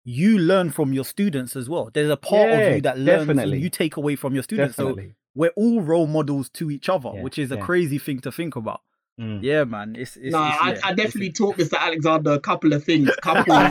[0.05, 1.89] you learn from your students as well.
[1.95, 3.55] There's a part of you that learns definitely.
[3.55, 4.77] and you take away from your students.
[4.77, 5.09] Definitely.
[5.11, 8.57] So we're all role models to each other, which is a crazy thing to think
[8.57, 8.81] about.
[9.21, 9.43] Mm.
[9.43, 9.95] Yeah, man.
[9.97, 11.79] It's, it's, No, it's- I, yeah, I it's- definitely taught Mr.
[11.79, 13.11] Alexander a couple of things.
[13.21, 13.61] Couple, he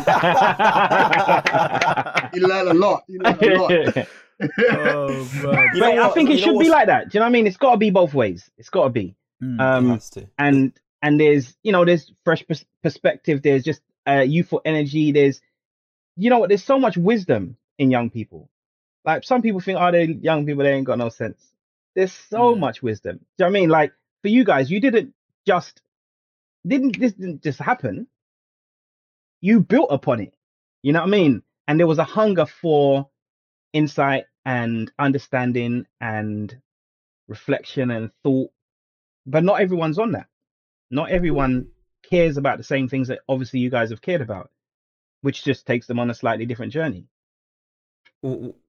[2.39, 3.03] learned a lot.
[3.07, 3.71] He learned a lot.
[4.71, 5.69] oh man.
[5.73, 7.09] You know But I think it you should be like that.
[7.09, 7.47] Do you know what I mean?
[7.47, 8.49] It's got to be both ways.
[8.57, 9.15] It's got to be.
[9.43, 9.59] Mm.
[9.59, 10.27] Um, has to.
[10.37, 10.71] and
[11.01, 13.41] and there's you know there's fresh pers- perspective.
[13.41, 15.11] There's just uh, youthful energy.
[15.11, 15.41] There's
[16.17, 16.49] you know what?
[16.49, 18.49] There's so much wisdom in young people.
[19.03, 20.63] Like some people think, oh, they young people.
[20.63, 21.43] They ain't got no sense.
[21.95, 22.59] There's so Mm.
[22.59, 23.17] much wisdom.
[23.17, 23.69] Do you know what I mean?
[23.69, 25.13] Like for you guys, you didn't
[25.45, 25.81] just
[26.65, 28.07] didn't this didn't just happen.
[29.41, 30.33] You built upon it.
[30.83, 31.43] You know what I mean?
[31.67, 33.09] And there was a hunger for
[33.73, 36.55] insight and understanding and
[37.27, 38.51] reflection and thought.
[39.25, 40.27] But not everyone's on that.
[40.89, 41.67] Not everyone
[42.09, 44.51] cares about the same things that obviously you guys have cared about,
[45.21, 47.07] which just takes them on a slightly different journey.
[48.23, 48.59] role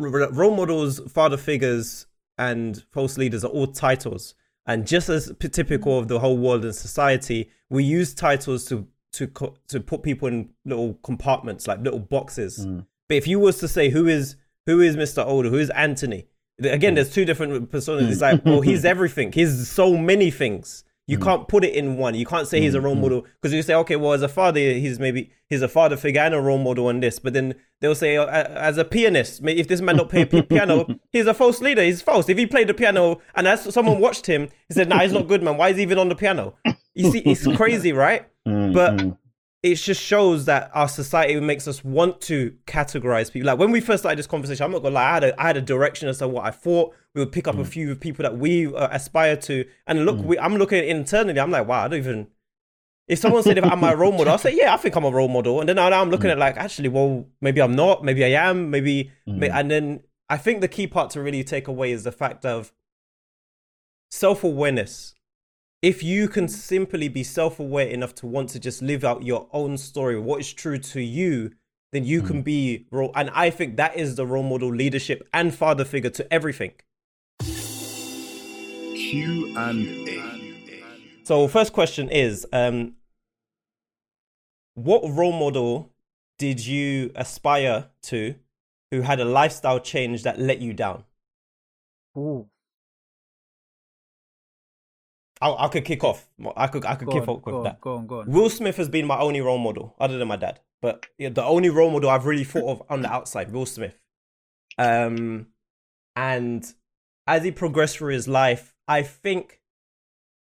[0.00, 2.06] role models, father figures,
[2.38, 4.34] and false leaders are all titles.
[4.66, 8.86] And just as p- typical of the whole world and society, we use titles to
[9.14, 12.64] to co- to put people in little compartments, like little boxes.
[12.66, 12.86] Mm.
[13.08, 14.36] But if you was to say who is
[14.66, 15.26] who is Mr.
[15.26, 16.26] Odell, who is Anthony,
[16.60, 18.10] th- again, there's two different personas.
[18.10, 19.32] It's like, well, he's everything.
[19.32, 20.84] He's so many things.
[21.08, 22.14] You can't put it in one.
[22.14, 24.60] You can't say he's a role model because you say, okay, well, as a father,
[24.60, 27.18] he's maybe he's a father figure and a role model on this.
[27.18, 31.26] But then they'll say, uh, as a pianist, if this man not play piano, he's
[31.26, 31.82] a false leader.
[31.82, 32.28] He's false.
[32.28, 35.26] If he played the piano and as someone watched him, he said, nah, he's not
[35.28, 35.56] good, man.
[35.56, 36.54] Why is he even on the piano?
[36.94, 38.26] You see, it's crazy, right?
[38.46, 39.18] Mm, But mm.
[39.62, 43.46] It just shows that our society makes us want to categorize people.
[43.46, 45.46] Like when we first started this conversation, I'm not gonna lie, I had a, I
[45.46, 46.94] had a direction as to what I thought.
[47.14, 47.66] We would pick up a mm.
[47.66, 50.24] few people that we uh, aspire to, and look, mm.
[50.24, 51.38] we, I'm looking internally.
[51.38, 52.26] I'm like, wow, I don't even.
[53.06, 55.10] If someone said if I'm a role model, I'll say, yeah, I think I'm a
[55.10, 55.60] role model.
[55.60, 56.32] And then now I'm looking mm.
[56.32, 60.00] at like, actually, well, maybe I'm not, maybe I am, maybe, may- and then
[60.30, 62.72] I think the key part to really take away is the fact of
[64.10, 65.14] self awareness.
[65.82, 69.48] If you can simply be self aware enough to want to just live out your
[69.52, 71.50] own story, what is true to you,
[71.90, 73.10] then you can be role.
[73.16, 76.74] And I think that is the role model leadership and father figure to everything.
[78.94, 80.22] Q and A.
[81.24, 82.94] So, first question is um,
[84.74, 85.90] What role model
[86.38, 88.36] did you aspire to
[88.92, 91.02] who had a lifestyle change that let you down?
[92.16, 92.46] Ooh,
[95.42, 96.28] I, I could kick off.
[96.56, 97.80] I could, I could go kick on, off with go on, that.
[97.80, 98.30] go on, go on.
[98.30, 100.60] Will Smith has been my only role model, other than my dad.
[100.80, 103.94] But yeah, the only role model I've really thought of on the outside, Will Smith.
[104.78, 105.48] Um,
[106.14, 106.64] and
[107.26, 109.60] as he progressed through his life, I think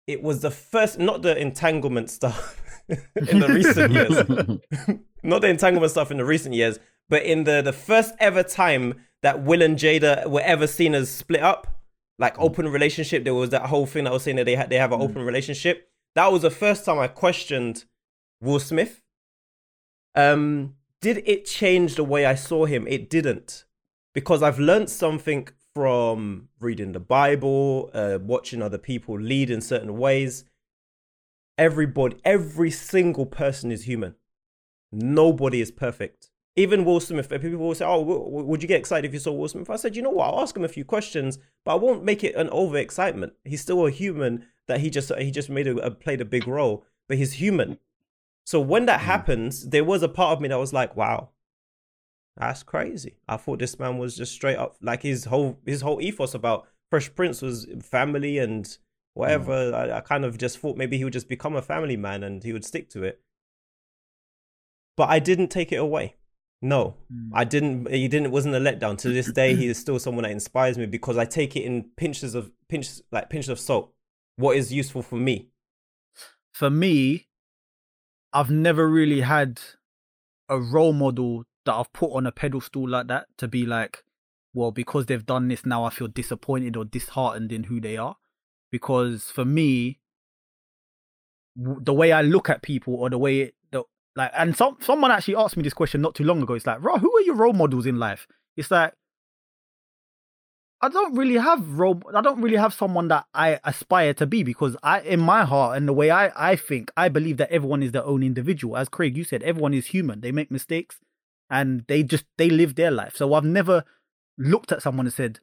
[0.06, 5.92] it was the first, not the entanglement stuff in the recent years, not the entanglement
[5.92, 6.78] stuff in the recent years,
[7.08, 11.10] but in the the first ever time that Will and Jada were ever seen as
[11.10, 11.77] split up,
[12.18, 13.24] like open relationship.
[13.24, 15.22] There was that whole thing that was saying that they had they have an open
[15.22, 15.88] relationship.
[16.14, 17.84] That was the first time I questioned
[18.40, 19.02] Will Smith.
[20.14, 22.86] Um, did it change the way I saw him?
[22.88, 23.64] It didn't,
[24.14, 29.96] because I've learned something from reading the Bible, uh, watching other people lead in certain
[29.96, 30.44] ways.
[31.56, 34.16] Everybody, every single person is human.
[34.90, 36.30] Nobody is perfect.
[36.56, 39.48] Even Will Smith, people will say, "Oh, would you get excited if you saw Will
[39.48, 40.26] Smith?" I said, "You know what?
[40.26, 43.34] I'll ask him a few questions, but I won't make it an over excitement.
[43.44, 44.46] He's still a human.
[44.66, 47.78] That he just he just made a, played a big role, but he's human.
[48.44, 49.06] So when that hmm.
[49.06, 51.30] happens, there was a part of me that was like, "Wow,
[52.36, 56.00] that's crazy." I thought this man was just straight up like his whole his whole
[56.00, 59.20] ethos about Fresh Prince was family and hmm.
[59.20, 59.74] whatever.
[59.74, 62.42] I, I kind of just thought maybe he would just become a family man and
[62.42, 63.20] he would stick to it.
[64.96, 66.16] But I didn't take it away.
[66.60, 67.30] No, Mm.
[67.32, 67.88] I didn't.
[67.90, 68.26] He didn't.
[68.26, 68.98] It wasn't a letdown.
[68.98, 71.84] To this day, he is still someone that inspires me because I take it in
[71.96, 73.92] pinches of pinches, like pinches of salt.
[74.36, 75.50] What is useful for me?
[76.52, 77.28] For me,
[78.32, 79.60] I've never really had
[80.48, 84.02] a role model that I've put on a pedestal like that to be like,
[84.52, 88.16] well, because they've done this now, I feel disappointed or disheartened in who they are.
[88.72, 90.00] Because for me,
[91.56, 93.52] w- the way I look at people or the way the
[94.18, 96.54] like, and some someone actually asked me this question not too long ago.
[96.54, 98.26] It's like, bro, who are your role models in life?
[98.56, 98.92] It's like,
[100.80, 102.00] I don't really have role.
[102.14, 105.76] I don't really have someone that I aspire to be because I, in my heart
[105.76, 108.76] and the way I, I think, I believe that everyone is their own individual.
[108.76, 110.20] As Craig, you said, everyone is human.
[110.20, 111.00] They make mistakes,
[111.50, 113.16] and they just they live their life.
[113.16, 113.84] So I've never
[114.36, 115.40] looked at someone and said,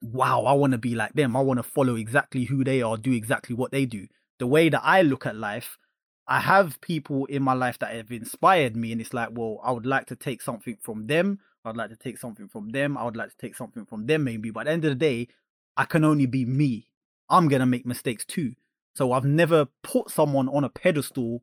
[0.00, 1.36] "Wow, I want to be like them.
[1.36, 4.06] I want to follow exactly who they are, do exactly what they do."
[4.38, 5.78] The way that I look at life,
[6.26, 9.72] I have people in my life that have inspired me, and it's like, well, I
[9.72, 11.40] would like to take something from them.
[11.64, 12.96] I'd like to take something from them.
[12.96, 14.50] I would like to take something from them, maybe.
[14.50, 15.28] But at the end of the day,
[15.76, 16.88] I can only be me.
[17.28, 18.54] I'm gonna make mistakes too.
[18.94, 21.42] So I've never put someone on a pedestal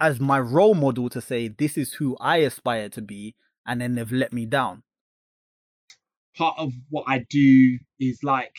[0.00, 3.36] as my role model to say this is who I aspire to be,
[3.66, 4.82] and then they've let me down.
[6.36, 8.54] part of what I do is like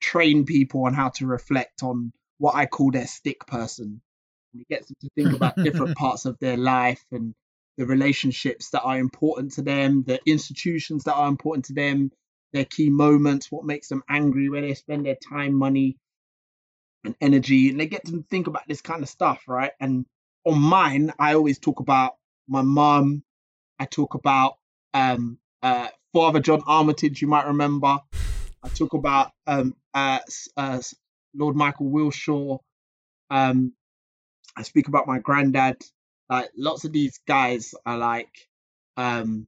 [0.00, 4.00] train people on how to reflect on what I call their stick person.
[4.56, 7.34] And it gets them to think about different parts of their life and
[7.76, 12.10] the relationships that are important to them, the institutions that are important to them,
[12.54, 15.98] their key moments, what makes them angry, where they spend their time, money,
[17.04, 17.68] and energy.
[17.68, 19.72] And they get to think about this kind of stuff, right?
[19.78, 20.06] And
[20.46, 22.16] on mine, I always talk about
[22.48, 23.22] my mum.
[23.78, 24.56] I talk about
[24.94, 27.98] um, uh, Father John Armitage, you might remember.
[28.62, 30.20] I talk about um, uh,
[30.56, 30.80] uh,
[31.34, 32.60] Lord Michael Wilshaw.
[33.28, 33.74] Um,
[34.56, 35.82] I speak about my granddad.
[36.28, 38.48] Like lots of these guys are like
[38.96, 39.46] um,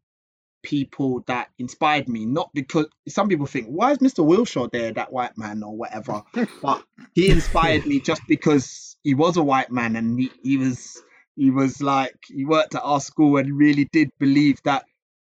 [0.63, 2.27] people that inspired me.
[2.27, 4.25] Not because some people think, why is Mr.
[4.25, 6.23] Wilshaw there, that white man or whatever?
[6.63, 6.85] but
[7.15, 11.03] he inspired me just because he was a white man and he, he was
[11.37, 14.85] he was like he worked at our school and really did believe that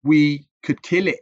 [0.02, 1.20] we could kill it.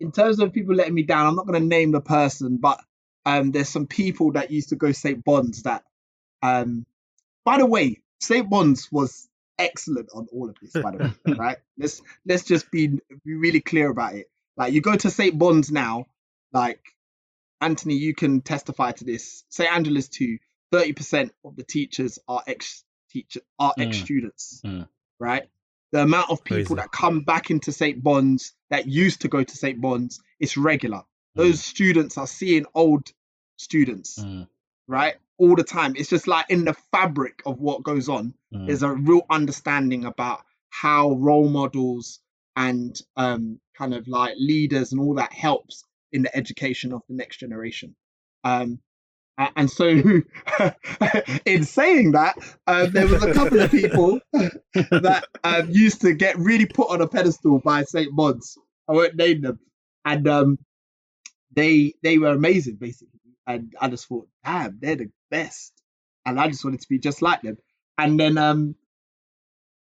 [0.00, 2.80] In terms of people letting me down, I'm not going to name the person, but
[3.26, 5.22] um, there's some people that used to go St.
[5.22, 5.82] Bonds that,
[6.42, 6.86] um,
[7.50, 7.86] by the way,
[8.20, 8.48] St.
[8.50, 9.28] Bonds was
[9.58, 11.58] excellent on all of this, by the way, right?
[11.78, 14.26] Let's let's just be, be really clear about it.
[14.56, 15.36] Like you go to St.
[15.38, 16.06] Bonds now,
[16.52, 16.80] like
[17.60, 19.44] Anthony, you can testify to this.
[19.48, 19.70] St.
[19.72, 20.38] Angela's too.
[20.70, 24.04] Thirty percent of the teachers are ex teacher are ex Mm.
[24.04, 24.88] students, Mm.
[25.18, 25.44] right?
[25.92, 26.82] The amount of people Crazy.
[26.82, 28.02] that come back into St.
[28.02, 29.80] Bonds that used to go to St.
[29.80, 31.02] Bonds, it's regular.
[31.34, 33.04] Those students are seeing old
[33.56, 34.46] students, Mm.
[34.86, 35.16] right?
[35.38, 35.94] All the time.
[35.96, 38.66] It's just like in the fabric of what goes on Mm.
[38.66, 42.20] there's a real understanding about how role models
[42.56, 47.14] and um, kind of like leaders and all that helps in the education of the
[47.14, 47.94] next generation.
[48.44, 48.80] Um,
[49.54, 49.86] and so,
[51.46, 52.36] in saying that,
[52.66, 57.00] uh, there was a couple of people that um, used to get really put on
[57.02, 58.56] a pedestal by Saint Bons.
[58.88, 59.60] I won't name them,
[60.04, 60.58] and um,
[61.54, 63.20] they they were amazing, basically.
[63.46, 65.72] And I just thought, damn, they're the best,
[66.26, 67.58] and I just wanted to be just like them.
[67.96, 68.74] And then um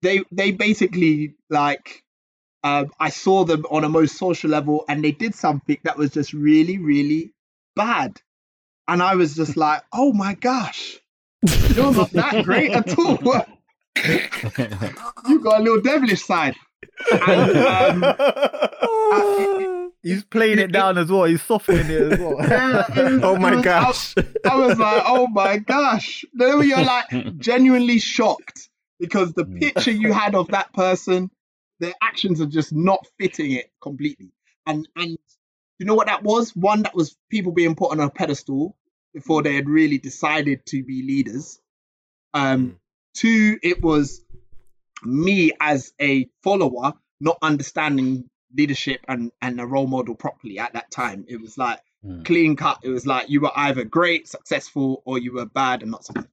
[0.03, 2.03] they they basically like
[2.65, 6.11] um I saw them on a most social level and they did something that was
[6.11, 7.33] just really really
[7.75, 8.21] bad.
[8.89, 10.99] And I was just like oh my gosh
[11.75, 13.19] you're not that great at all.
[15.29, 16.55] You got a little devilish side.
[17.11, 18.69] And um uh,
[20.03, 21.25] He's playing it down as well.
[21.25, 22.37] He's softening it as well.
[22.41, 24.15] yeah, was- oh my was- I- gosh.
[24.49, 26.25] I was like, oh my gosh.
[26.35, 27.07] Then you're like
[27.39, 28.69] genuinely shocked
[29.01, 29.61] because the Mm.
[29.61, 31.31] picture you had of that person,
[31.81, 34.31] their actions are just not fitting it completely.
[34.67, 35.19] And and
[35.79, 36.55] you know what that was?
[36.55, 38.77] One that was people being put on a pedestal
[39.13, 41.59] before they had really decided to be leaders.
[42.33, 42.79] Um,
[43.15, 44.23] two, it was
[45.03, 50.91] me as a follower not understanding leadership and and a role model properly at that
[50.91, 51.25] time.
[51.29, 52.25] It was like Mm.
[52.25, 52.79] clean cut.
[52.85, 56.31] It was like you were either great, successful, or you were bad and not successful.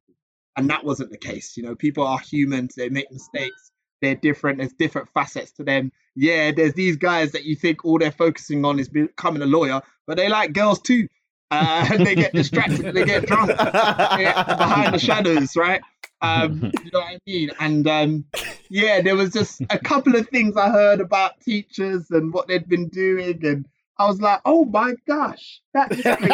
[0.55, 1.57] And that wasn't the case.
[1.57, 2.76] You know, people are humans.
[2.76, 3.72] They make mistakes.
[4.01, 4.59] They're different.
[4.59, 5.91] There's different facets to them.
[6.16, 9.82] Yeah, there's these guys that you think all they're focusing on is becoming a lawyer,
[10.05, 11.07] but they like girls too.
[11.51, 12.93] Uh, and they get distracted.
[12.93, 15.81] they get drunk yeah, behind the shadows, right?
[16.23, 17.51] Um, you know what I mean?
[17.59, 18.25] And um,
[18.69, 22.67] yeah, there was just a couple of things I heard about teachers and what they'd
[22.67, 23.67] been doing, and
[23.99, 26.33] I was like, oh my gosh, that is crazy.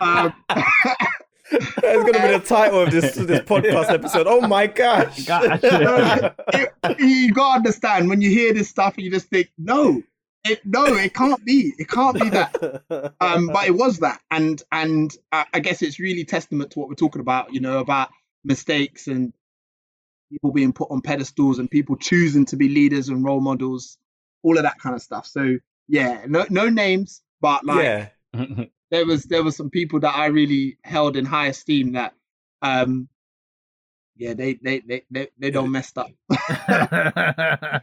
[0.00, 0.32] um,
[1.50, 4.26] That's gonna be the title of this this podcast episode.
[4.28, 5.24] Oh my gosh!
[5.24, 5.62] Gosh.
[6.98, 10.02] You gotta understand when you hear this stuff, you just think, no,
[10.50, 11.72] it no, it can't be.
[11.78, 13.14] It can't be that.
[13.20, 16.88] um, but it was that, and and I I guess it's really testament to what
[16.88, 17.52] we're talking about.
[17.52, 18.10] You know, about
[18.44, 19.32] mistakes and
[20.30, 23.98] people being put on pedestals and people choosing to be leaders and role models,
[24.42, 25.26] all of that kind of stuff.
[25.26, 28.08] So yeah, no no names, but like yeah,
[28.90, 32.14] there was there was some people that I really held in high esteem that
[32.60, 33.08] um
[34.16, 36.10] yeah they they they they, they don't messed up.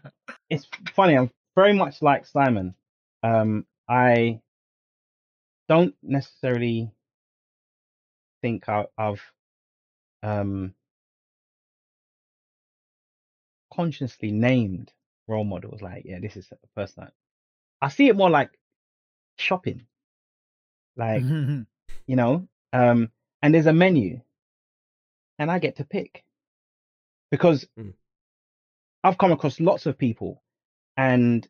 [0.49, 1.17] it's funny.
[1.17, 2.75] I'm very much like Simon.
[3.23, 4.41] Um, I
[5.67, 6.91] don't necessarily
[8.41, 9.21] think I, I've
[10.23, 10.73] um,
[13.73, 14.91] consciously named
[15.27, 15.81] role models.
[15.81, 17.05] Like, yeah, this is the person.
[17.05, 17.13] that-
[17.81, 18.51] I see it more like
[19.37, 19.85] shopping.
[20.95, 21.23] Like,
[22.07, 24.21] you know, um, and there's a menu,
[25.39, 26.23] and I get to pick
[27.31, 27.93] because Mm.
[29.03, 30.41] I've come across lots of people,
[30.97, 31.47] and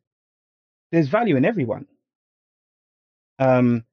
[0.91, 1.87] there's value in everyone.
[3.39, 3.83] Um,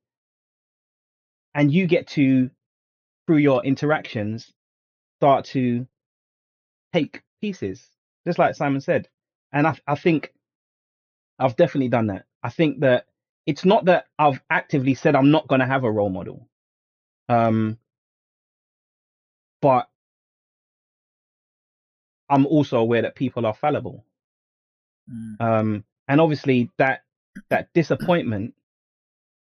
[1.54, 2.50] and you get to,
[3.26, 4.52] through your interactions,
[5.20, 5.86] start to
[6.92, 7.86] take pieces,
[8.26, 9.08] just like Simon said.
[9.52, 10.32] And I, I think
[11.38, 12.24] I've definitely done that.
[12.42, 13.06] I think that
[13.46, 16.48] it's not that I've actively said I'm not going to have a role model.
[17.28, 17.78] Um,
[19.60, 19.88] but
[22.28, 24.04] I'm also aware that people are fallible.
[25.10, 25.40] Mm.
[25.40, 27.02] Um, and obviously that
[27.48, 28.54] that disappointment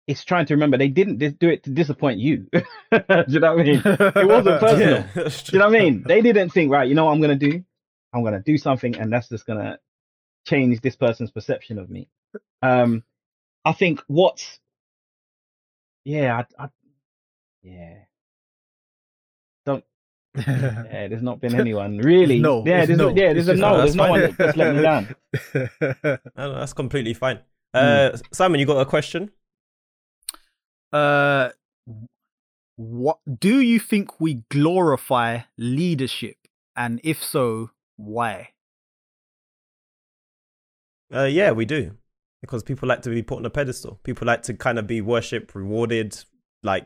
[0.08, 2.48] is trying to remember they didn't dis- do it to disappoint you.
[2.54, 2.64] do
[3.28, 3.82] you know what I mean?
[3.86, 5.06] It wasn't personal.
[5.16, 6.04] yeah, Do you know what I mean?
[6.06, 7.64] They didn't think, right, you know what I'm gonna do?
[8.14, 9.80] I'm gonna do something and that's just gonna
[10.46, 12.10] change this person's perception of me.
[12.62, 13.04] Um
[13.66, 14.60] I think what's
[16.06, 16.70] yeah, I, I
[17.62, 17.96] yeah.
[20.36, 22.40] Don't yeah, there's not been anyone really.
[22.40, 23.10] no, yeah, there's no.
[23.10, 24.36] no, yeah, there's a no, no, there's that's no one fine.
[24.38, 25.16] that's let me down.
[26.36, 27.40] No, no, that's completely fine.
[27.74, 29.32] Uh, Simon, you got a question?
[30.92, 31.50] uh,
[32.76, 36.38] what do you think we glorify leadership,
[36.76, 38.50] and if so, why?
[41.14, 41.92] Uh, yeah, we do.
[42.42, 44.00] Because people like to be put on a pedestal.
[44.04, 46.18] People like to kind of be worshipped, rewarded,
[46.64, 46.86] like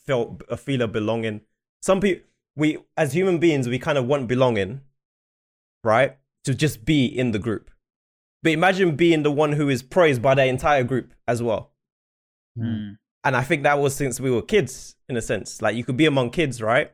[0.00, 1.40] feel a feel of belonging.
[1.82, 2.24] Some people,
[2.56, 4.80] we as human beings, we kind of want belonging,
[5.82, 6.16] right?
[6.44, 7.70] To just be in the group.
[8.42, 11.70] But imagine being the one who is praised by the entire group as well.
[12.58, 12.98] Mm.
[13.24, 15.62] And I think that was since we were kids, in a sense.
[15.62, 16.92] Like you could be among kids, right?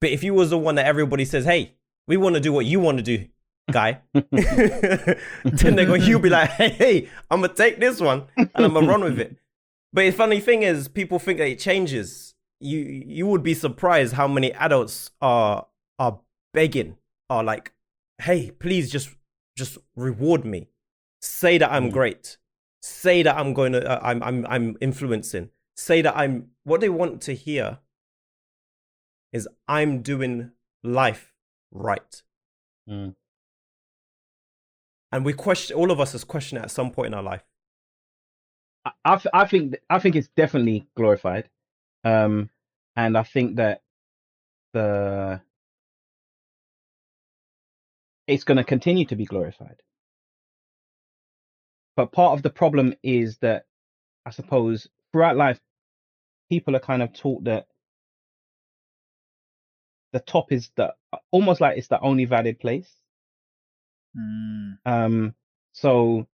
[0.00, 1.74] But if you was the one that everybody says, "Hey,
[2.06, 3.26] we want to do what you want to do,
[3.70, 8.50] guy," then they go, you'll be like, "Hey, hey, I'm gonna take this one and
[8.54, 9.36] I'm gonna run with it."
[9.92, 12.33] But the funny thing is, people think that it changes.
[12.64, 15.66] You you would be surprised how many adults are
[15.98, 16.20] are
[16.52, 16.96] begging,
[17.28, 17.72] are like,
[18.18, 19.10] "Hey, please just
[19.56, 20.68] just reward me.
[21.20, 22.38] Say that I'm great.
[22.82, 25.50] Say that I'm going to uh, I'm I'm I'm influencing.
[25.76, 27.78] Say that I'm what they want to hear
[29.32, 30.52] is I'm doing
[30.82, 31.32] life
[31.72, 32.22] right.
[32.88, 33.14] Mm.
[35.12, 37.44] And we question all of us is questioned it at some point in our life.
[38.84, 41.48] I, I, I think I think it's definitely glorified,
[42.04, 42.50] um,
[42.96, 43.82] and I think that
[44.72, 45.40] the
[48.26, 49.82] it's going to continue to be glorified.
[51.96, 53.66] But part of the problem is that
[54.26, 55.60] I suppose throughout life,
[56.50, 57.66] people are kind of taught that
[60.12, 60.94] the top is the
[61.30, 62.90] almost like it's the only valid place.
[64.16, 64.78] Mm.
[64.86, 65.34] Um,
[65.72, 66.26] so,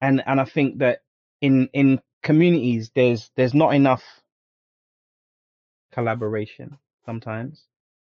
[0.00, 1.00] and and I think that
[1.40, 4.02] in in communities, there's there's not enough
[5.92, 7.64] collaboration sometimes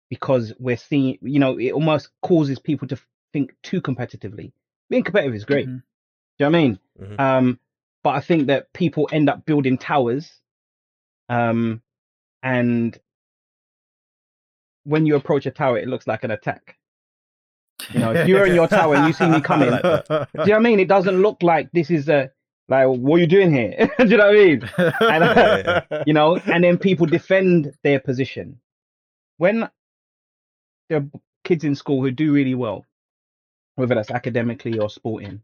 [0.09, 2.99] because we're seeing, you know, it almost causes people to
[3.33, 4.53] think too competitively.
[4.89, 5.69] Being competitive is great.
[5.69, 5.83] Mhm.
[6.39, 6.79] Do you know what I mean?
[7.01, 7.21] Mhm.
[7.21, 7.61] Um,
[8.03, 10.41] but I think that people end up building towers,
[11.29, 11.83] um,
[12.43, 12.99] and
[14.85, 16.77] when you approach a tower, it looks like an attack.
[17.93, 20.07] You know, if you're in your tower and you see me coming, like do you
[20.09, 20.81] know what I mean?
[20.81, 22.31] It doesn't look like this is a
[22.71, 23.91] like what are you doing here?
[23.99, 24.71] do you know what I mean?
[25.01, 28.61] And, uh, you know, and then people defend their position.
[29.39, 29.69] When
[30.89, 32.87] there are kids in school who do really well,
[33.77, 35.43] whether that's academically or sporting,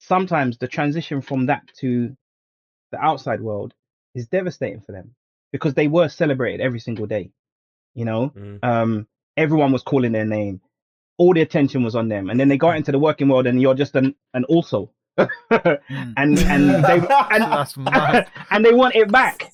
[0.00, 2.16] sometimes the transition from that to
[2.92, 3.74] the outside world
[4.14, 5.14] is devastating for them
[5.52, 7.30] because they were celebrated every single day.
[7.94, 8.64] You know, Mhm.
[8.64, 10.60] um, everyone was calling their name,
[11.18, 13.60] all the attention was on them, and then they got into the working world, and
[13.60, 14.90] you're just an an also, Mm.
[15.18, 17.00] And and they
[17.30, 19.50] and and they want it back.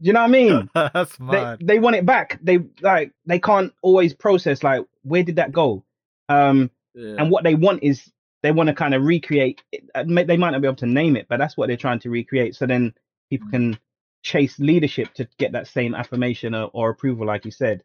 [0.00, 0.70] Do you know what I mean?
[0.74, 1.58] That's they, mad.
[1.62, 2.38] they want it back.
[2.42, 5.84] They like they can't always process like where did that go?
[6.28, 7.16] Um, Yeah.
[7.18, 8.10] and what they want is
[8.42, 9.62] they want to kind of recreate.
[9.72, 9.84] It.
[9.94, 12.10] uh, They might not be able to name it, but that's what they're trying to
[12.10, 12.54] recreate.
[12.56, 12.94] So then
[13.30, 13.78] people can
[14.22, 17.82] chase leadership to get that same affirmation or, or approval, like you said.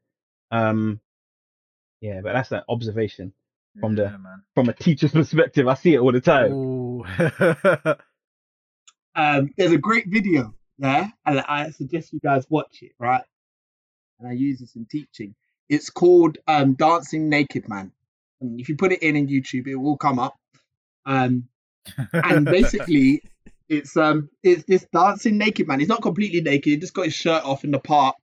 [0.51, 0.99] Um,
[2.01, 3.32] yeah, but that's an observation
[3.80, 4.43] from the man.
[4.53, 5.67] from a teacher's perspective.
[5.67, 7.97] I see it all the time.
[9.15, 13.24] Um, there's a great video, yeah, and I suggest you guys watch it, right?
[14.19, 15.36] And I use this in teaching.
[15.69, 17.91] It's called um, Dancing Naked Man.
[18.39, 20.38] And if you put it in in YouTube, it will come up.
[21.05, 21.47] Um,
[22.13, 23.22] and basically,
[23.67, 25.80] it's um, it's this dancing naked man.
[25.80, 26.72] He's not completely naked.
[26.72, 28.15] He just got his shirt off in the park,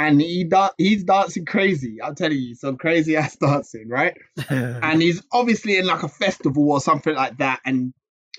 [0.00, 2.02] and he da- he's dancing crazy.
[2.02, 4.16] I'm telling you, some crazy ass dancing, right?
[4.48, 7.92] and he's obviously in like a festival or something like that and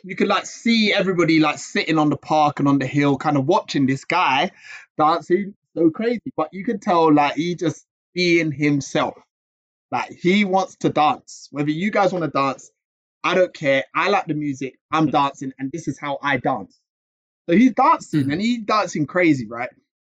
[0.03, 3.38] you could like see everybody like sitting on the park and on the hill kind
[3.38, 4.49] of watching this guy
[4.97, 6.34] dancing so crazy.
[6.36, 7.86] But you could tell like he just
[8.16, 9.14] being himself.
[9.91, 11.47] Like he wants to dance.
[11.51, 12.72] Whether you guys want to dance
[13.24, 13.84] i don't care.
[13.93, 14.80] I like the music.
[14.91, 15.12] I'm mm.
[15.12, 16.76] dancing and this is how i dance.
[17.47, 18.32] So he's dancing mm.
[18.32, 19.70] and he's dancing crazy right?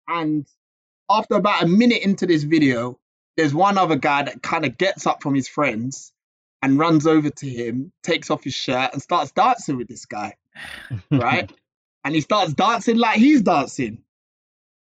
[0.07, 0.47] And
[1.19, 2.99] after about a minute into this video
[3.37, 6.13] there's one other guy that kind of gets up from his friends
[6.61, 10.37] and runs over to him, takes off his shirt, and starts dancing with this guy,
[11.11, 11.51] right?
[12.05, 14.03] and he starts dancing like he's dancing.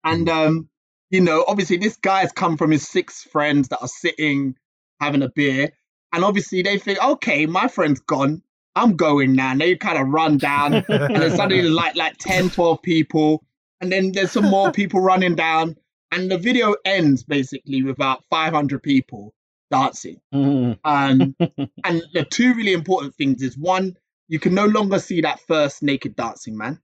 [0.05, 0.69] And um,
[1.11, 4.57] you know, obviously this guy has come from his six friends that are sitting
[5.01, 5.73] having a beer,
[6.13, 8.43] and obviously they think, okay, my friend's gone,
[8.75, 9.53] I'm going now.
[9.53, 13.45] And they kind of run down, and then suddenly like like 10, 12 people,
[13.81, 15.77] and then there's some more people running down,
[16.13, 19.35] and the video ends basically with about 500 people
[19.71, 20.21] dancing.
[20.33, 20.79] Mm.
[20.85, 21.35] Um,
[21.85, 23.97] and the two really important things is one,
[24.29, 26.81] you can no longer see that first naked dancing man,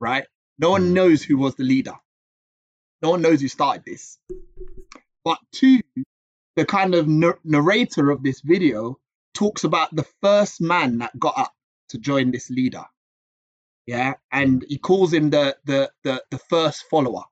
[0.00, 0.26] right?
[0.58, 1.94] No one knows who was the leader.
[3.02, 4.18] No one knows who started this.
[5.24, 5.80] But two,
[6.56, 8.98] the kind of nar- narrator of this video
[9.34, 11.52] talks about the first man that got up
[11.90, 12.84] to join this leader.
[13.86, 17.24] Yeah, and he calls him the the the, the first follower.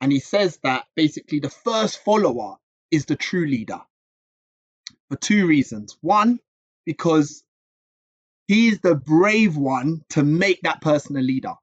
[0.00, 2.56] And he says that basically the first follower
[2.90, 3.80] is the true leader
[5.10, 5.96] for two reasons.
[6.02, 6.40] One,
[6.86, 7.44] because
[8.48, 11.54] he's the brave one to make that person a leader.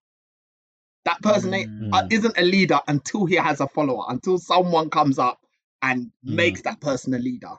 [1.05, 1.53] That person
[1.91, 2.11] uh, Mm.
[2.11, 5.39] isn't a leader until he has a follower, until someone comes up
[5.81, 6.35] and Mm.
[6.35, 7.55] makes that person a leader.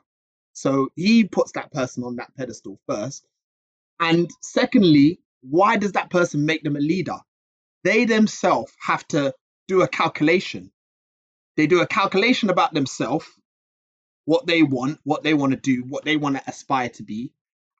[0.53, 3.25] So he puts that person on that pedestal first.
[3.99, 7.17] And secondly, why does that person make them a leader?
[7.83, 9.33] They themselves have to
[9.69, 10.71] do a calculation.
[11.55, 13.25] They do a calculation about themselves
[14.29, 17.31] what they want, what they want to do, what they want to aspire to be.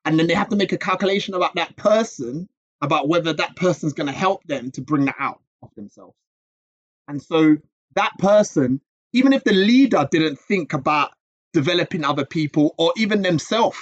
[0.03, 2.49] And then they have to make a calculation about that person,
[2.81, 6.15] about whether that person's going to help them to bring that out of themselves.
[7.07, 7.57] And so
[7.93, 8.81] that person,
[9.13, 11.11] even if the leader didn't think about
[11.53, 13.77] developing other people or even themselves,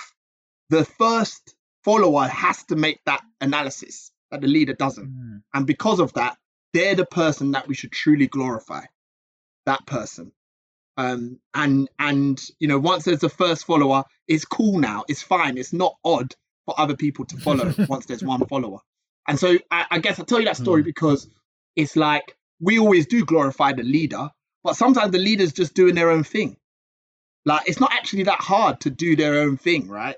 [0.70, 1.56] the first
[1.86, 5.08] follower has to make that analysis that the leader doesn't.
[5.08, 5.42] Mm.
[5.54, 6.38] And because of that,
[6.74, 8.84] they're the person that we should truly glorify.
[9.66, 10.32] That person.
[10.98, 15.04] Um, and and you know, once there's a first follower, it's cool now.
[15.08, 15.58] It's fine.
[15.58, 16.34] It's not odd
[16.66, 18.80] for other people to follow once there's one follower.
[19.28, 21.28] And so I, I guess I tell you that story because
[21.76, 24.30] it's like we always do glorify the leader,
[24.64, 26.58] but sometimes the leader's just doing their own thing.
[27.46, 30.16] Like it's not actually that hard to do their own thing, right?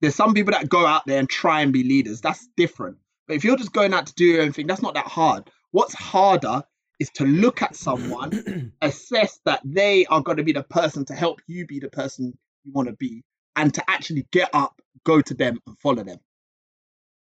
[0.00, 2.20] There's some people that go out there and try and be leaders.
[2.20, 2.98] That's different.
[3.28, 5.48] But if you're just going out to do your own thing, that's not that hard.
[5.72, 6.62] What's harder
[7.00, 11.14] is to look at someone, assess that they are going to be the person to
[11.14, 13.24] help you be the person you want to be,
[13.56, 16.18] and to actually get up, go to them, and follow them.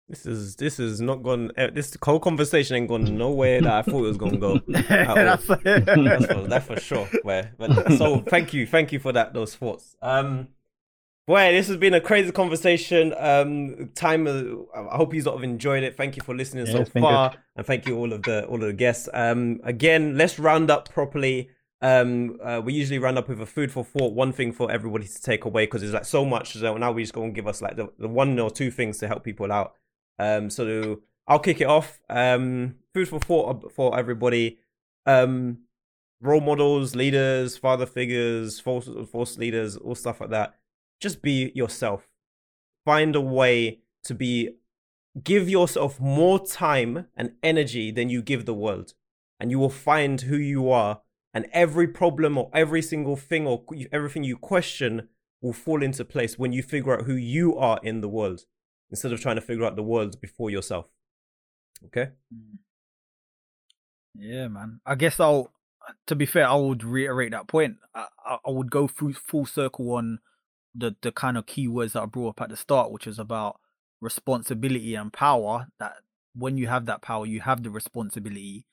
[0.09, 1.53] This is this is not gone.
[1.57, 4.57] eh, This whole conversation ain't gone nowhere that I thought it was gonna go.
[4.91, 5.15] at all.
[5.15, 7.09] That's- that's for that's for sure.
[7.23, 9.95] Where, but so thank you, thank you for that those thoughts.
[10.03, 10.49] Um,
[11.27, 13.15] boy, this has been a crazy conversation.
[13.17, 14.27] Um, time.
[14.27, 14.43] uh,
[14.75, 15.97] I hope you sort of enjoyed it.
[15.97, 18.63] Thank you for listening Yeah, so far, and thank you all of the all of
[18.63, 19.09] the guests.
[19.13, 21.51] Um, again, let's round up properly.
[21.81, 25.07] Um, uh, we usually round up with a food for thought, one thing for everybody
[25.07, 26.53] to take away because there's like so much.
[26.53, 28.99] So now we just go and give us like the, the one or two things
[28.99, 29.75] to help people out.
[30.19, 32.01] Um, so I'll kick it off.
[32.09, 34.59] Um, food for thought for everybody.
[35.07, 35.59] Um,
[36.21, 40.55] role models, leaders, father figures, false false leaders, all stuff like that.
[41.03, 42.09] Just be yourself.
[42.85, 44.51] Find a way to be.
[45.23, 48.95] Give yourself more time and energy than you give the world,
[49.39, 51.03] and you will find who you are.
[51.35, 55.09] And every problem or every single thing or everything you question
[55.41, 58.45] will fall into place when you figure out who you are in the world
[58.91, 60.87] instead of trying to figure out the world before yourself.
[61.87, 62.11] Okay?
[62.33, 62.59] Mm.
[64.15, 64.81] Yeah, man.
[64.87, 65.53] I guess I'll.
[66.07, 67.79] To be fair, I would reiterate that point.
[67.93, 70.21] I, I, I would go through full circle on
[70.75, 73.61] the the kind of keywords that I brought up at the start, which is about
[74.01, 75.69] responsibility and power.
[75.79, 75.97] That
[76.35, 78.67] when you have that power, you have the responsibility.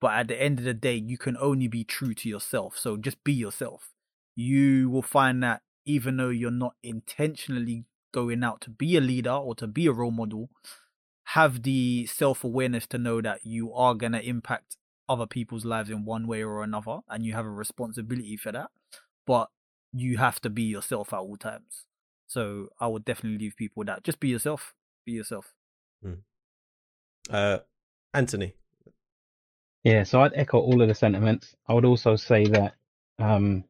[0.00, 2.78] But at the end of the day, you can only be true to yourself.
[2.78, 3.90] So just be yourself.
[4.36, 9.32] You will find that even though you're not intentionally going out to be a leader
[9.32, 10.50] or to be a role model,
[11.24, 14.76] have the self awareness to know that you are going to impact
[15.08, 18.70] other people's lives in one way or another, and you have a responsibility for that.
[19.26, 19.48] But
[19.92, 21.84] you have to be yourself at all times.
[22.26, 24.74] So I would definitely leave people that just be yourself.
[25.06, 25.54] Be yourself.
[27.30, 27.58] Uh,
[28.12, 28.54] Anthony.
[29.84, 31.54] Yeah, so I'd echo all of the sentiments.
[31.66, 32.74] I would also say that,
[33.18, 33.64] um,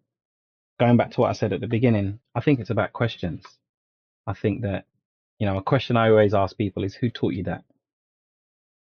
[0.80, 3.44] going back to what I said at the beginning, I think it's about questions.
[4.26, 4.86] I think that,
[5.38, 7.64] you know, a question I always ask people is who taught you that?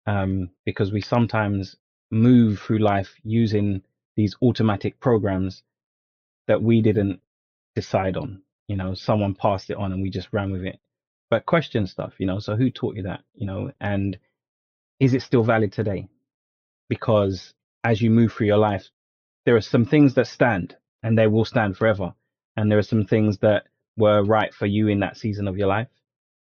[0.07, 1.77] Um, because we sometimes
[2.11, 3.83] move through life using
[4.17, 5.63] these automatic programs
[6.49, 7.21] that we didn't
[7.77, 8.43] decide on.
[8.67, 10.81] You know, someone passed it on and we just ran with it.
[11.31, 13.21] But question stuff, you know, so who taught you that?
[13.35, 14.19] You know, and
[14.99, 16.09] is it still valid today?
[16.89, 17.55] Because
[17.85, 18.89] as you move through your life,
[19.45, 22.15] there are some things that stand and they will stand forever.
[22.57, 23.67] And there are some things that
[23.97, 25.89] were right for you in that season of your life.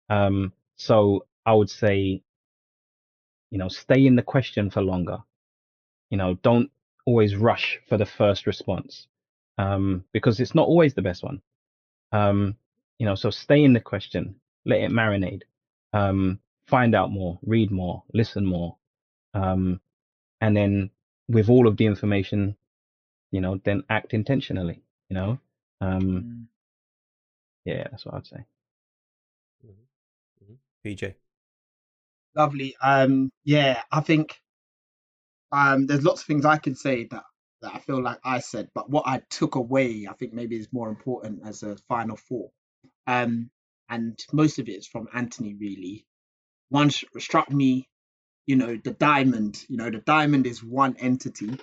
[0.08, 2.22] Um, so I would say,
[3.50, 5.18] you know, stay in the question for longer.
[6.10, 6.70] You know, don't
[7.04, 9.08] always rush for the first response
[9.58, 11.40] um, because it's not always the best one.
[12.12, 12.56] Um,
[12.98, 15.42] you know, so stay in the question, let it marinate,
[15.92, 18.76] um, find out more, read more, listen more,
[19.34, 19.80] um,
[20.40, 20.90] and then
[21.28, 22.56] with all of the information,
[23.32, 24.82] you know, then act intentionally.
[25.10, 25.38] You know,
[25.80, 26.46] um, Mm.
[27.64, 28.44] yeah, that's what I'd say.
[30.84, 31.14] PJ.
[32.36, 32.76] Lovely.
[32.82, 34.40] Um, yeah, I think
[35.52, 37.24] um, there's lots of things I can say that
[37.66, 40.72] that I feel like I said, but what I took away, I think maybe is
[40.72, 42.52] more important as a final thought.
[43.06, 43.50] Um,
[43.90, 46.06] and most of it is from Anthony, really.
[46.70, 47.88] One struck me,
[48.46, 49.64] you know, the diamond.
[49.68, 51.58] You know, the diamond is one entity,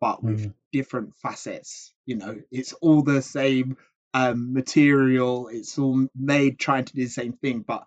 [0.00, 0.54] but with Mm.
[0.72, 1.92] different facets.
[2.06, 3.76] You know, it's all the same
[4.14, 5.48] um, material.
[5.48, 7.84] It's all made trying to do the same thing, but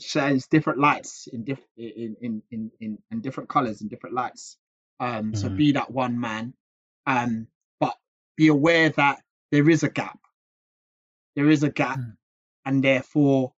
[0.00, 4.58] shines different lights in diff- in, in in in in different colors and different lights.
[5.00, 5.56] Um, so Mhm.
[5.56, 6.54] be that one man,
[7.10, 7.48] um,
[7.80, 7.96] but
[8.36, 10.18] be aware that there is a gap.
[11.34, 12.16] There is a gap, Mm.
[12.64, 13.52] and therefore,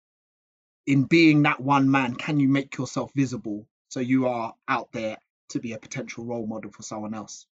[0.87, 5.19] in being that one man, can you make yourself visible so you are out there
[5.49, 7.47] to be a potential role model for someone else?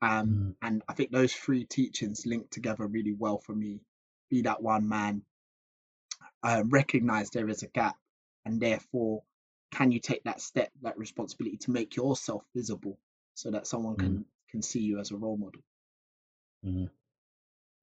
[0.00, 0.56] Um, Mm.
[0.62, 3.80] and I think those three teachings link together really well for me.
[4.30, 5.24] Be that one man,
[6.42, 7.98] uh, recognize there is a gap,
[8.44, 9.24] and therefore,
[9.72, 12.98] can you take that step, that responsibility to make yourself visible
[13.34, 15.60] so that someone can can see you as a role model?
[16.64, 16.88] Mm.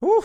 [0.02, 0.24] Woo.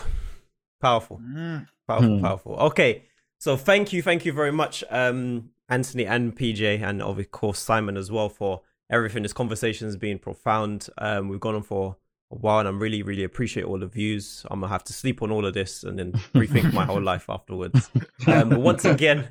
[0.81, 1.21] Powerful.
[1.21, 1.67] Mm.
[1.89, 2.23] Powerful, Hmm.
[2.25, 2.55] powerful.
[2.57, 3.05] Okay.
[3.39, 7.97] So thank you, thank you very much, um, Anthony and PJ, and of course Simon
[7.97, 9.23] as well for everything.
[9.23, 10.89] This conversation has been profound.
[10.99, 11.97] Um, we've gone on for
[12.31, 14.47] a while, and I'm really, really appreciate all the views.
[14.51, 17.29] I'm gonna have to sleep on all of this and then rethink my whole life
[17.29, 17.91] afterwards.
[18.27, 19.29] Um, once again,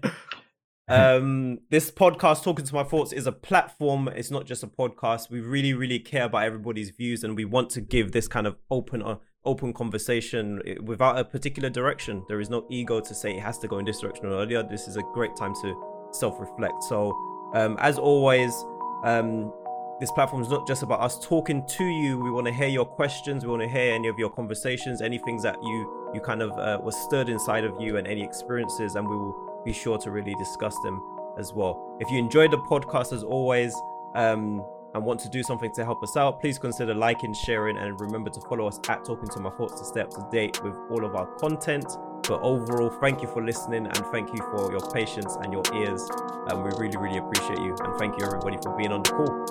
[0.88, 4.10] um, this podcast, Talking to My Thoughts, is a platform.
[4.10, 5.30] It's not just a podcast.
[5.30, 8.58] We really, really care about everybody's views, and we want to give this kind of
[8.70, 9.16] open, uh,
[9.46, 12.24] open conversation eh, without a particular direction.
[12.28, 14.62] There is no ego to say it has to go in this direction or earlier.
[14.62, 16.84] This is a great time to self-reflect.
[16.84, 17.12] So,
[17.54, 18.54] um, as always,
[19.06, 19.54] um,
[20.02, 22.20] this platform is not just about us talking to you.
[22.20, 23.46] We want to hear your questions.
[23.46, 26.52] We want to hear any of your conversations, any things that you you kind of
[26.52, 30.12] uh, was stirred inside of you, and any experiences, and we will be sure to
[30.12, 31.02] really discuss them
[31.38, 31.98] as well.
[32.00, 33.76] If you enjoyed the podcast, as always,
[34.16, 34.64] um,
[34.94, 38.30] and want to do something to help us out, please consider liking, sharing, and remember
[38.30, 41.04] to follow us at Talking to My Thoughts to stay up to date with all
[41.04, 41.86] of our content.
[42.28, 46.08] But overall, thank you for listening and thank you for your patience and your ears.
[46.48, 47.76] And we really, really appreciate you.
[47.80, 49.44] And thank you, everybody, for being on the call.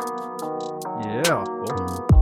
[1.05, 2.22] Yeah.